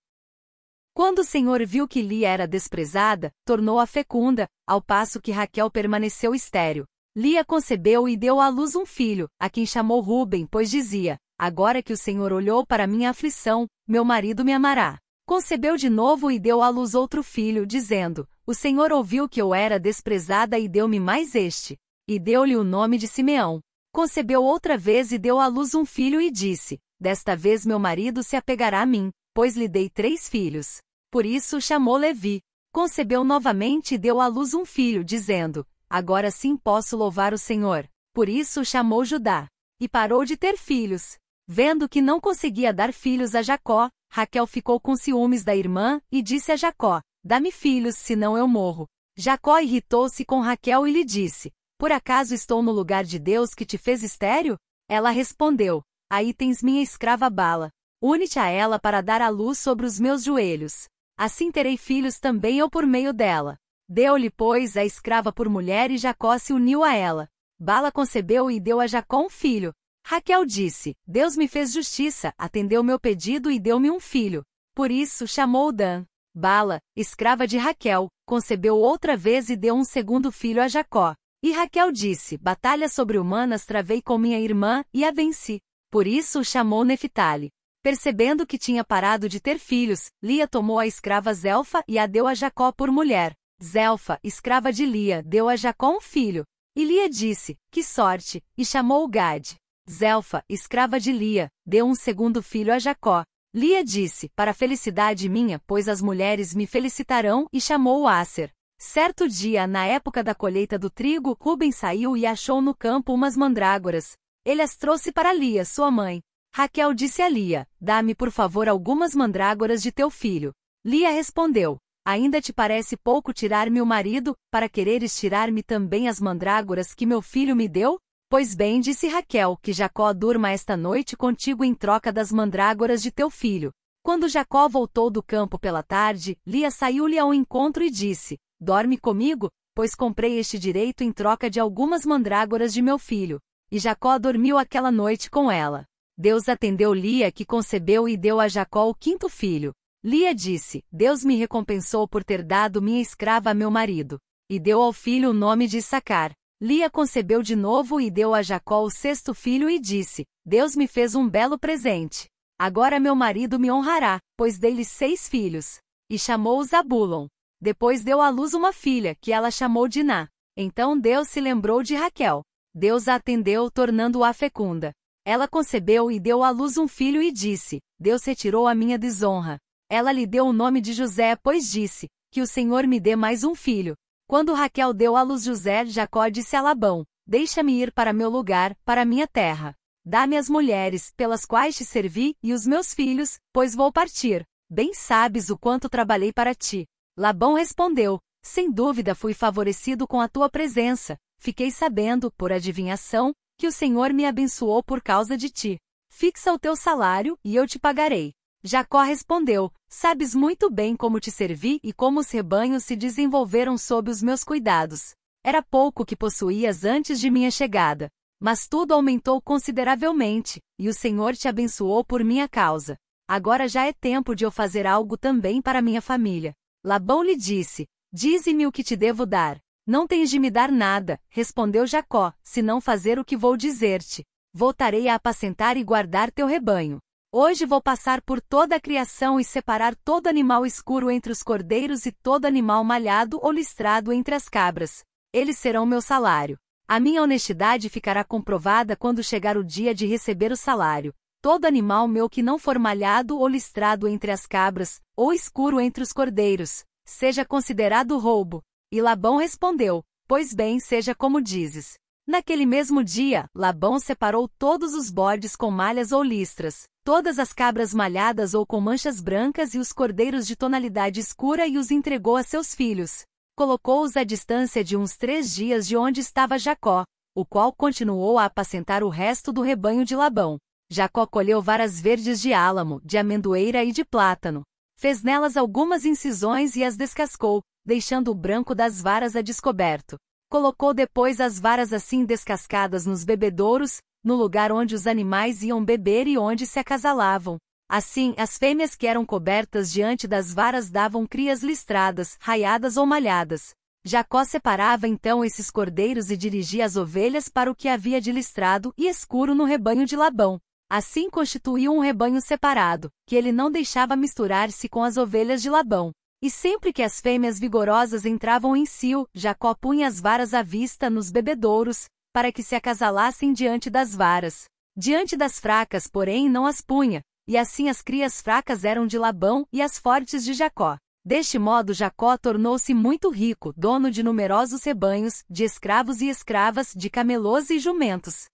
Quando 0.96 1.20
o 1.20 1.24
Senhor 1.26 1.62
viu 1.66 1.90
que 1.90 2.02
Lia 2.02 2.30
era 2.30 2.48
desprezada, 2.48 3.30
tornou-a 3.44 3.86
fecunda, 3.86 4.48
ao 4.66 4.82
passo 4.82 5.20
que 5.20 5.30
Raquel 5.30 5.70
permaneceu 5.70 6.34
estéril. 6.34 6.86
Lia 7.14 7.44
concebeu 7.44 8.08
e 8.08 8.16
deu 8.16 8.40
à 8.40 8.48
luz 8.48 8.78
um 8.78 8.86
filho, 8.86 9.28
a 9.38 9.50
quem 9.50 9.66
chamou 9.66 10.00
Ruben, 10.00 10.48
pois 10.50 10.70
dizia: 10.70 11.18
Agora 11.38 11.84
que 11.84 11.92
o 11.92 11.98
Senhor 11.98 12.32
olhou 12.32 12.66
para 12.66 12.88
minha 12.88 13.10
aflição, 13.10 13.68
meu 13.86 14.06
marido 14.06 14.46
me 14.46 14.54
amará. 14.54 14.98
Concebeu 15.28 15.76
de 15.76 15.90
novo 15.90 16.32
e 16.32 16.40
deu 16.40 16.62
à 16.62 16.70
luz 16.70 16.96
outro 16.96 17.22
filho, 17.22 17.66
dizendo: 17.66 18.26
O 18.48 18.54
Senhor 18.54 18.94
ouviu 18.94 19.28
que 19.28 19.42
eu 19.42 19.54
era 19.54 19.78
desprezada 19.78 20.58
e 20.58 20.70
deu-me 20.70 20.98
mais 20.98 21.36
este. 21.36 21.76
E 22.08 22.18
deu-lhe 22.18 22.56
o 22.56 22.64
nome 22.64 22.98
de 22.98 23.10
Simeão. 23.10 23.60
Concebeu 23.92 24.42
outra 24.42 24.78
vez 24.78 25.12
e 25.12 25.18
deu 25.18 25.42
à 25.42 25.48
luz 25.48 25.76
um 25.76 25.84
filho 25.84 26.22
e 26.22 26.32
disse: 26.32 26.80
Desta 26.98 27.36
vez 27.36 27.66
meu 27.66 27.80
marido 27.80 28.24
se 28.24 28.38
apegará 28.38 28.82
a 28.82 28.86
mim, 28.86 29.12
pois 29.36 29.58
lhe 29.58 29.68
dei 29.68 29.90
três 29.90 30.30
filhos. 30.30 30.78
Por 31.12 31.26
isso 31.26 31.60
chamou 31.60 31.98
Levi. 31.98 32.42
Concebeu 32.74 33.24
novamente 33.24 33.96
e 33.96 33.98
deu 33.98 34.20
à 34.20 34.28
luz 34.28 34.54
um 34.54 34.66
filho, 34.66 35.04
dizendo: 35.04 35.68
Agora 35.90 36.32
sim 36.32 36.58
posso 36.58 36.98
louvar 36.98 37.34
o 37.34 37.38
Senhor. 37.38 37.88
Por 38.14 38.30
isso 38.30 38.64
chamou 38.64 39.04
Judá. 39.04 39.48
E 39.80 39.90
parou 39.90 40.24
de 40.24 40.38
ter 40.38 40.58
filhos. 40.58 41.18
Vendo 41.48 41.88
que 41.88 42.02
não 42.02 42.20
conseguia 42.20 42.74
dar 42.74 42.94
filhos 42.94 43.36
a 43.36 43.42
Jacó, 43.42 43.90
Raquel 44.10 44.48
ficou 44.48 44.80
com 44.80 44.96
ciúmes 44.96 45.44
da 45.44 45.56
irmã 45.56 46.02
e 46.10 46.22
disse 46.22 46.54
a 46.54 46.56
Jacó: 46.56 47.02
Dá-me 47.24 47.52
filhos, 47.52 47.98
senão 47.98 48.38
eu 48.38 48.48
morro. 48.48 48.88
Jacó 49.18 49.60
irritou-se 49.60 50.24
com 50.24 50.40
Raquel 50.40 50.88
e 50.88 50.92
lhe 50.92 51.04
disse: 51.04 51.52
Por 51.78 51.92
acaso 51.92 52.34
estou 52.34 52.64
no 52.64 52.72
lugar 52.72 53.04
de 53.04 53.20
Deus 53.20 53.54
que 53.54 53.66
te 53.66 53.78
fez 53.78 54.02
estéreo? 54.02 54.58
Ela 54.90 55.10
respondeu: 55.10 55.82
Aí 56.10 56.34
tens 56.34 56.64
minha 56.64 56.82
escrava 56.82 57.30
Bala. 57.30 57.70
Une-te 58.08 58.38
a 58.38 58.48
ela 58.48 58.78
para 58.78 59.02
dar 59.02 59.20
a 59.20 59.30
luz 59.30 59.58
sobre 59.58 59.84
os 59.84 60.00
meus 60.00 60.24
joelhos. 60.24 60.88
Assim 61.18 61.52
terei 61.52 61.76
filhos 61.76 62.20
também 62.20 62.60
eu 62.60 62.70
por 62.70 62.86
meio 62.86 63.12
dela. 63.12 63.58
Deu-lhe, 63.90 64.30
pois, 64.30 64.78
a 64.78 64.86
escrava 64.86 65.34
por 65.34 65.50
mulher 65.50 65.90
e 65.90 65.98
Jacó 65.98 66.38
se 66.38 66.54
uniu 66.54 66.84
a 66.84 66.94
ela. 66.94 67.28
Bala 67.60 67.92
concebeu 67.92 68.52
e 68.52 68.60
deu 68.60 68.80
a 68.80 68.86
Jacó 68.86 69.26
um 69.26 69.28
filho. 69.28 69.74
Raquel 70.06 70.46
disse: 70.46 70.94
Deus 71.08 71.36
me 71.36 71.48
fez 71.48 71.74
justiça, 71.74 72.32
atendeu 72.38 72.84
meu 72.84 73.00
pedido 73.00 73.50
e 73.50 73.60
deu-me 73.60 73.90
um 73.90 74.00
filho. 74.00 74.44
Por 74.76 74.92
isso 74.92 75.26
chamou 75.26 75.72
Dan. 75.72 76.06
Bala, 76.32 76.80
escrava 76.96 77.48
de 77.48 77.58
Raquel, 77.58 78.08
concebeu 78.24 78.78
outra 78.78 79.18
vez 79.18 79.50
e 79.50 79.56
deu 79.56 79.74
um 79.74 79.84
segundo 79.84 80.32
filho 80.32 80.62
a 80.62 80.68
Jacó. 80.68 81.16
E 81.42 81.52
Raquel 81.52 81.92
disse: 81.92 82.38
Batalha 82.38 82.88
sobre-humanas 82.88 83.66
travei 83.66 84.00
com 84.00 84.16
minha 84.20 84.40
irmã 84.40 84.86
e 84.94 85.04
a 85.04 85.10
venci. 85.10 85.60
Por 85.90 86.06
isso 86.06 86.42
o 86.42 86.46
chamou 86.46 86.84
Neftali. 86.84 87.50
Percebendo 87.86 88.48
que 88.48 88.58
tinha 88.58 88.84
parado 88.84 89.30
de 89.30 89.40
ter 89.40 89.60
filhos, 89.60 90.10
Lia 90.20 90.48
tomou 90.48 90.80
a 90.80 90.88
escrava 90.88 91.32
Zelfa 91.36 91.84
e 91.88 92.00
a 92.00 92.08
deu 92.08 92.26
a 92.26 92.34
Jacó 92.34 92.72
por 92.72 92.90
mulher. 92.90 93.36
Zelfa, 93.64 94.20
escrava 94.24 94.74
de 94.74 94.84
Lia, 94.84 95.22
deu 95.22 95.48
a 95.48 95.56
Jacó 95.56 95.96
um 95.96 96.02
filho. 96.02 96.44
E 96.76 96.84
Lia 96.84 97.08
disse: 97.08 97.56
Que 97.70 97.84
sorte! 97.84 98.44
E 98.58 98.66
chamou 98.66 99.08
Gad. 99.08 99.54
Zelfa, 99.88 100.44
escrava 100.50 101.00
de 101.00 101.12
Lia, 101.12 101.48
deu 101.64 101.86
um 101.86 101.94
segundo 101.94 102.42
filho 102.42 102.74
a 102.74 102.80
Jacó. 102.80 103.24
Lia 103.54 103.84
disse: 103.84 104.30
Para 104.36 104.52
felicidade 104.52 105.30
minha, 105.30 105.62
pois 105.68 105.88
as 105.88 106.02
mulheres 106.02 106.56
me 106.56 106.66
felicitarão, 106.66 107.48
e 107.54 107.62
chamou 107.62 108.08
Aser. 108.08 108.52
Certo 108.80 109.28
dia, 109.28 109.68
na 109.68 109.86
época 109.86 110.24
da 110.24 110.34
colheita 110.34 110.80
do 110.80 110.90
trigo, 110.90 111.38
Ruben 111.40 111.72
saiu 111.72 112.18
e 112.18 112.26
achou 112.26 112.64
no 112.64 112.74
campo 112.74 113.14
umas 113.14 113.38
mandrágoras. 113.38 114.14
Ele 114.44 114.64
as 114.64 114.76
trouxe 114.76 115.12
para 115.12 115.32
Lia, 115.32 115.64
sua 115.64 115.92
mãe. 115.92 116.24
Raquel 116.58 116.94
disse 116.94 117.22
a 117.22 117.28
Lia: 117.28 117.68
Dá-me 117.82 118.16
por 118.16 118.32
favor 118.32 118.70
algumas 118.70 119.14
mandrágoras 119.14 119.84
de 119.84 119.92
teu 119.92 120.10
filho. 120.10 120.54
Lia 120.86 121.12
respondeu: 121.12 121.78
Ainda 122.08 122.40
te 122.40 122.54
parece 122.54 122.96
pouco 122.96 123.34
tirar-me 123.34 123.82
o 123.82 123.86
marido, 123.86 124.34
para 124.50 124.70
quereres 124.70 125.20
tirar-me 125.20 125.62
também 125.62 126.08
as 126.08 126.22
mandrágoras 126.22 126.94
que 126.94 127.06
meu 127.06 127.22
filho 127.22 127.58
me 127.58 127.68
deu? 127.68 128.00
Pois 128.30 128.56
bem, 128.56 128.80
disse 128.80 129.06
Raquel, 129.10 129.58
que 129.62 129.74
Jacó 129.74 130.14
durma 130.14 130.50
esta 130.50 130.78
noite 130.78 131.18
contigo 131.18 131.62
em 131.62 131.76
troca 131.76 132.10
das 132.10 132.32
mandrágoras 132.32 133.04
de 133.04 133.12
teu 133.12 133.30
filho. 133.30 133.74
Quando 134.02 134.30
Jacó 134.30 134.70
voltou 134.70 135.10
do 135.10 135.22
campo 135.22 135.60
pela 135.60 135.84
tarde, 135.84 136.38
Lia 136.48 136.72
saiu-lhe 136.72 137.20
ao 137.20 137.34
encontro 137.34 137.84
e 137.84 137.92
disse: 137.92 138.38
Dorme 138.62 138.98
comigo, 138.98 139.50
pois 139.76 139.94
comprei 139.94 140.40
este 140.40 140.58
direito 140.58 141.04
em 141.04 141.12
troca 141.12 141.50
de 141.50 141.60
algumas 141.60 142.06
mandrágoras 142.06 142.74
de 142.74 142.82
meu 142.82 142.98
filho. 142.98 143.42
E 143.70 143.78
Jacó 143.78 144.18
dormiu 144.18 144.58
aquela 144.58 144.90
noite 144.90 145.30
com 145.30 145.52
ela. 145.52 145.86
Deus 146.18 146.48
atendeu 146.48 146.94
Lia, 146.94 147.30
que 147.30 147.46
concebeu 147.46 148.08
e 148.08 148.16
deu 148.16 148.40
a 148.40 148.48
Jacó 148.48 148.90
o 148.90 148.96
quinto 148.96 149.28
filho. 149.28 149.74
Lia 150.02 150.34
disse: 150.34 150.82
Deus 150.90 151.26
me 151.26 151.36
recompensou 151.36 152.08
por 152.08 152.24
ter 152.24 152.42
dado 152.42 152.82
minha 152.82 153.02
escrava 153.02 153.50
a 153.50 153.54
meu 153.54 153.70
marido. 153.70 154.18
E 154.50 154.60
deu 154.60 154.82
ao 154.82 154.94
filho 154.94 155.32
o 155.32 155.34
nome 155.34 155.68
de 155.68 155.78
Issacar. 155.78 156.32
Lia 156.62 156.90
concebeu 156.90 157.42
de 157.42 157.56
novo 157.56 158.00
e 158.00 158.10
deu 158.10 158.34
a 158.34 158.42
Jacó 158.42 158.84
o 158.84 158.90
sexto 158.90 159.34
filho 159.34 159.70
e 159.70 159.78
disse: 159.78 160.24
Deus 160.46 160.74
me 160.74 160.88
fez 160.88 161.16
um 161.16 161.28
belo 161.28 161.60
presente. 161.60 162.28
Agora 162.58 162.98
meu 162.98 163.14
marido 163.14 163.60
me 163.60 163.70
honrará, 163.70 164.20
pois 164.38 164.58
dei-lhe 164.58 164.86
seis 164.86 165.28
filhos. 165.28 165.80
E 166.10 166.18
chamou 166.18 166.64
Zabulon. 166.64 167.28
Depois 167.60 168.04
deu 168.04 168.22
à 168.22 168.30
luz 168.30 168.54
uma 168.54 168.72
filha, 168.72 169.16
que 169.20 169.34
ela 169.34 169.52
chamou 169.52 169.88
Diná. 169.88 170.30
Então 170.56 170.98
Deus 170.98 171.28
se 171.28 171.42
lembrou 171.42 171.84
de 171.84 171.96
Raquel. 171.96 172.42
Deus 172.74 173.10
a 173.10 173.16
atendeu, 173.16 173.70
tornando-a 173.70 174.32
fecunda. 174.32 174.94
Ela 175.26 175.48
concebeu 175.48 176.12
e 176.12 176.20
deu 176.20 176.44
à 176.44 176.52
luz 176.52 176.78
um 176.78 176.88
filho 176.88 177.20
e 177.20 177.32
disse: 177.32 177.82
Deus 178.00 178.24
retirou 178.24 178.68
a 178.68 178.76
minha 178.76 178.98
desonra. 178.98 179.60
Ela 179.90 180.12
lhe 180.12 180.28
deu 180.28 180.46
o 180.46 180.54
nome 180.54 180.80
de 180.80 180.94
José, 180.94 181.36
pois 181.36 181.70
disse: 181.70 182.08
Que 182.32 182.42
o 182.42 182.48
Senhor 182.48 182.86
me 182.86 183.00
dê 183.00 183.16
mais 183.16 183.44
um 183.44 183.56
filho. 183.56 183.96
Quando 184.28 184.54
Raquel 184.54 184.94
deu 184.94 185.16
à 185.16 185.24
luz 185.24 185.44
José, 185.44 185.84
Jacó 185.88 186.28
disse 186.30 186.56
a 186.56 186.62
Labão: 186.62 187.04
Deixa-me 187.26 187.82
ir 187.82 187.92
para 187.92 188.14
meu 188.14 188.30
lugar, 188.30 188.76
para 188.86 189.04
minha 189.04 189.28
terra. 189.28 189.76
Dá-me 190.06 190.38
as 190.38 190.48
mulheres, 190.48 191.12
pelas 191.18 191.44
quais 191.44 191.76
te 191.76 191.84
servi, 191.84 192.36
e 192.44 192.54
os 192.54 192.68
meus 192.68 192.94
filhos, 192.94 193.40
pois 193.52 193.74
vou 193.74 193.92
partir. 193.92 194.46
Bem 194.70 194.94
sabes 194.94 195.50
o 195.50 195.58
quanto 195.58 195.90
trabalhei 195.90 196.32
para 196.32 196.54
ti. 196.54 196.86
Labão 197.18 197.56
respondeu: 197.56 198.20
Sem 198.44 198.72
dúvida 198.72 199.16
fui 199.16 199.34
favorecido 199.34 200.08
com 200.08 200.22
a 200.22 200.30
tua 200.30 200.52
presença. 200.52 201.18
Fiquei 201.40 201.72
sabendo, 201.72 202.32
por 202.32 202.52
adivinhação, 202.52 203.34
que 203.58 203.68
o 203.68 203.72
Senhor 203.72 204.14
me 204.14 204.26
abençoou 204.26 204.84
por 204.84 205.02
causa 205.02 205.38
de 205.38 205.50
ti. 205.50 205.78
Fixa 206.10 206.54
o 206.54 206.60
teu 206.60 206.76
salário, 206.76 207.38
e 207.44 207.56
eu 207.56 207.68
te 207.68 207.80
pagarei. 207.80 208.34
Jacó 208.64 209.02
respondeu: 209.04 209.72
Sabes 209.88 210.34
muito 210.34 210.70
bem 210.70 210.96
como 210.96 211.20
te 211.20 211.32
servi 211.32 211.80
e 211.84 211.94
como 211.94 212.20
os 212.20 212.32
rebanhos 212.32 212.84
se 212.84 212.96
desenvolveram 212.96 213.78
sob 213.78 214.10
os 214.10 214.22
meus 214.22 214.44
cuidados. 214.44 215.14
Era 215.44 215.62
pouco 215.62 216.06
que 216.06 216.16
possuías 216.16 216.84
antes 216.84 217.20
de 217.20 217.30
minha 217.30 217.52
chegada. 217.52 218.10
Mas 218.40 218.68
tudo 218.68 218.94
aumentou 218.94 219.42
consideravelmente, 219.42 220.60
e 220.78 220.90
o 220.90 220.94
Senhor 220.94 221.36
te 221.36 221.48
abençoou 221.48 222.04
por 222.04 222.24
minha 222.24 222.50
causa. 222.50 222.98
Agora 223.28 223.68
já 223.68 223.86
é 223.86 223.94
tempo 223.94 224.36
de 224.36 224.44
eu 224.44 224.52
fazer 224.52 224.86
algo 224.86 225.18
também 225.18 225.62
para 225.62 225.82
minha 225.82 226.02
família. 226.02 226.54
Labão 226.84 227.24
lhe 227.24 227.36
disse: 227.36 227.86
Dize-me 228.12 228.68
o 228.68 228.72
que 228.72 228.84
te 228.84 228.96
devo 228.96 229.26
dar. 229.26 229.60
Não 229.88 230.08
tens 230.08 230.32
de 230.32 230.40
me 230.40 230.50
dar 230.50 230.72
nada, 230.72 231.22
respondeu 231.30 231.86
Jacó, 231.86 232.34
se 232.42 232.60
não 232.64 232.82
fazer 232.82 233.20
o 233.20 233.24
que 233.24 233.38
vou 233.38 233.56
dizer-te. 233.56 234.26
Voltarei 234.52 235.08
a 235.08 235.14
apacentar 235.14 235.78
e 235.78 235.84
guardar 235.84 236.32
teu 236.32 236.48
rebanho. 236.48 236.98
Hoje 237.32 237.68
vou 237.68 237.80
passar 237.80 238.20
por 238.22 238.42
toda 238.42 238.78
a 238.78 238.80
criação 238.80 239.40
e 239.40 239.44
separar 239.44 239.94
todo 239.94 240.26
animal 240.26 240.66
escuro 240.66 241.12
entre 241.12 241.32
os 241.32 241.44
cordeiros 241.44 242.08
e 242.08 242.12
todo 242.12 242.46
animal 242.46 242.84
malhado 242.84 243.40
ou 243.44 243.52
listrado 243.52 244.12
entre 244.12 244.34
as 244.34 244.50
cabras. 244.50 245.04
Eles 245.32 245.60
serão 245.60 245.86
meu 245.86 246.02
salário. 246.02 246.58
A 246.88 247.00
minha 247.00 247.22
honestidade 247.22 247.88
ficará 247.88 248.24
comprovada 248.24 248.96
quando 248.96 249.24
chegar 249.24 249.56
o 249.56 249.64
dia 249.64 249.94
de 249.94 250.08
receber 250.08 250.52
o 250.52 250.58
salário. 250.58 251.14
Todo 251.42 251.66
animal 251.66 252.08
meu 252.08 252.28
que 252.28 252.42
não 252.42 252.58
for 252.58 252.80
malhado 252.80 253.38
ou 253.38 253.48
listrado 253.48 254.08
entre 254.08 254.32
as 254.32 254.48
cabras, 254.48 255.00
ou 255.16 255.32
escuro 255.32 255.80
entre 255.80 256.02
os 256.02 256.12
cordeiros, 256.12 256.84
seja 257.06 257.46
considerado 257.46 258.18
roubo. 258.18 258.64
E 258.96 259.02
Labão 259.02 259.36
respondeu: 259.36 260.02
Pois 260.26 260.54
bem, 260.54 260.80
seja 260.80 261.14
como 261.14 261.42
dizes. 261.42 261.96
Naquele 262.26 262.66
mesmo 262.66 263.04
dia, 263.04 263.46
Labão 263.54 264.00
separou 264.00 264.48
todos 264.58 264.94
os 264.94 265.12
bodes 265.12 265.54
com 265.54 265.70
malhas 265.70 266.14
ou 266.14 266.24
listras, 266.24 266.84
todas 267.04 267.38
as 267.38 267.52
cabras 267.52 267.94
malhadas 267.94 268.54
ou 268.54 268.66
com 268.66 268.80
manchas 268.80 269.20
brancas 269.20 269.74
e 269.74 269.80
os 269.80 269.92
cordeiros 269.92 270.48
de 270.48 270.56
tonalidade 270.56 271.20
escura 271.20 271.68
e 271.68 271.78
os 271.78 271.92
entregou 271.92 272.38
a 272.38 272.44
seus 272.44 272.74
filhos. 272.74 273.26
Colocou-os 273.58 274.16
à 274.16 274.24
distância 274.24 274.82
de 274.82 274.96
uns 274.96 275.18
três 275.18 275.54
dias 275.54 275.86
de 275.86 275.98
onde 275.98 276.22
estava 276.22 276.58
Jacó, 276.58 277.04
o 277.36 277.46
qual 277.46 277.74
continuou 277.74 278.40
a 278.40 278.46
apacentar 278.46 279.04
o 279.04 279.10
resto 279.10 279.52
do 279.52 279.62
rebanho 279.62 280.06
de 280.06 280.16
Labão. 280.16 280.58
Jacó 280.90 281.28
colheu 281.28 281.62
varas 281.62 282.00
verdes 282.00 282.40
de 282.40 282.54
álamo, 282.54 283.02
de 283.04 283.18
amendoeira 283.18 283.84
e 283.84 283.92
de 283.92 284.06
plátano. 284.06 284.64
Fez 284.98 285.22
nelas 285.22 285.58
algumas 285.58 286.06
incisões 286.06 286.78
e 286.78 286.84
as 286.86 286.96
descascou, 286.96 287.62
deixando 287.86 288.32
o 288.32 288.36
branco 288.36 288.74
das 288.74 289.02
varas 289.02 289.36
a 289.36 289.42
descoberto. 289.42 290.18
Colocou 290.50 290.94
depois 290.94 291.40
as 291.40 291.60
varas 291.60 291.94
assim 291.94 292.26
descascadas 292.26 293.06
nos 293.06 293.24
bebedouros, 293.24 294.00
no 294.24 294.36
lugar 294.36 294.72
onde 294.72 294.96
os 294.96 295.06
animais 295.06 295.62
iam 295.62 295.84
beber 295.84 296.28
e 296.28 296.38
onde 296.38 296.66
se 296.66 296.80
acasalavam. 296.80 297.58
Assim, 297.88 298.34
as 298.38 298.58
fêmeas 298.58 298.96
que 298.96 299.06
eram 299.06 299.24
cobertas 299.24 299.92
diante 299.92 300.28
das 300.28 300.52
varas 300.52 300.90
davam 300.90 301.28
crias 301.28 301.62
listradas, 301.62 302.36
raiadas 302.40 302.98
ou 302.98 303.06
malhadas. 303.06 303.74
Jacó 304.04 304.44
separava 304.44 305.08
então 305.08 305.44
esses 305.44 305.70
cordeiros 305.70 306.30
e 306.30 306.38
dirigia 306.38 306.86
as 306.86 306.96
ovelhas 306.96 307.48
para 307.48 307.70
o 307.70 307.76
que 307.76 307.88
havia 307.88 308.20
de 308.20 308.32
listrado 308.32 308.94
e 308.98 309.08
escuro 309.08 309.54
no 309.54 309.64
rebanho 309.64 310.06
de 310.06 310.16
Labão. 310.16 310.60
Assim 310.90 311.30
constituiu 311.30 311.92
um 311.92 312.00
rebanho 312.00 312.40
separado, 312.40 313.10
que 313.28 313.36
ele 313.36 313.52
não 313.52 313.72
deixava 313.72 314.16
misturar-se 314.16 314.88
com 314.88 315.04
as 315.04 315.18
ovelhas 315.18 315.62
de 315.62 315.70
Labão. 315.70 316.12
E 316.46 316.50
sempre 316.52 316.94
que 316.94 317.02
as 317.02 317.20
fêmeas 317.20 317.60
vigorosas 317.60 318.24
entravam 318.24 318.78
em 318.78 318.86
cio, 318.86 319.28
Jacó 319.34 319.74
punha 319.74 320.08
as 320.08 320.22
varas 320.22 320.54
à 320.54 320.62
vista 320.62 321.10
nos 321.10 321.32
bebedouros, 321.32 322.06
para 322.32 322.52
que 322.52 322.62
se 322.62 322.76
acasalassem 322.76 323.52
diante 323.52 323.90
das 323.90 324.14
varas. 324.14 324.66
Diante 324.96 325.36
das 325.36 325.60
fracas, 325.60 326.06
porém, 326.06 326.48
não 326.48 326.68
as 326.68 326.82
punha, 326.82 327.24
e 327.48 327.58
assim 327.58 327.90
as 327.90 328.04
crias 328.04 328.44
fracas 328.44 328.86
eram 328.86 329.08
de 329.08 329.18
Labão 329.18 329.66
e 329.74 329.82
as 329.82 329.98
fortes 329.98 330.46
de 330.46 330.54
Jacó. 330.54 331.00
Deste 331.26 331.58
modo 331.58 331.96
Jacó 331.96 332.38
tornou-se 332.38 332.94
muito 332.94 333.32
rico, 333.32 333.74
dono 333.76 334.12
de 334.12 334.22
numerosos 334.22 334.84
rebanhos, 334.84 335.44
de 335.50 335.64
escravos 335.64 336.22
e 336.22 336.30
escravas, 336.30 336.94
de 336.96 337.10
camelôs 337.10 337.72
e 337.72 337.80
jumentos. 337.80 338.46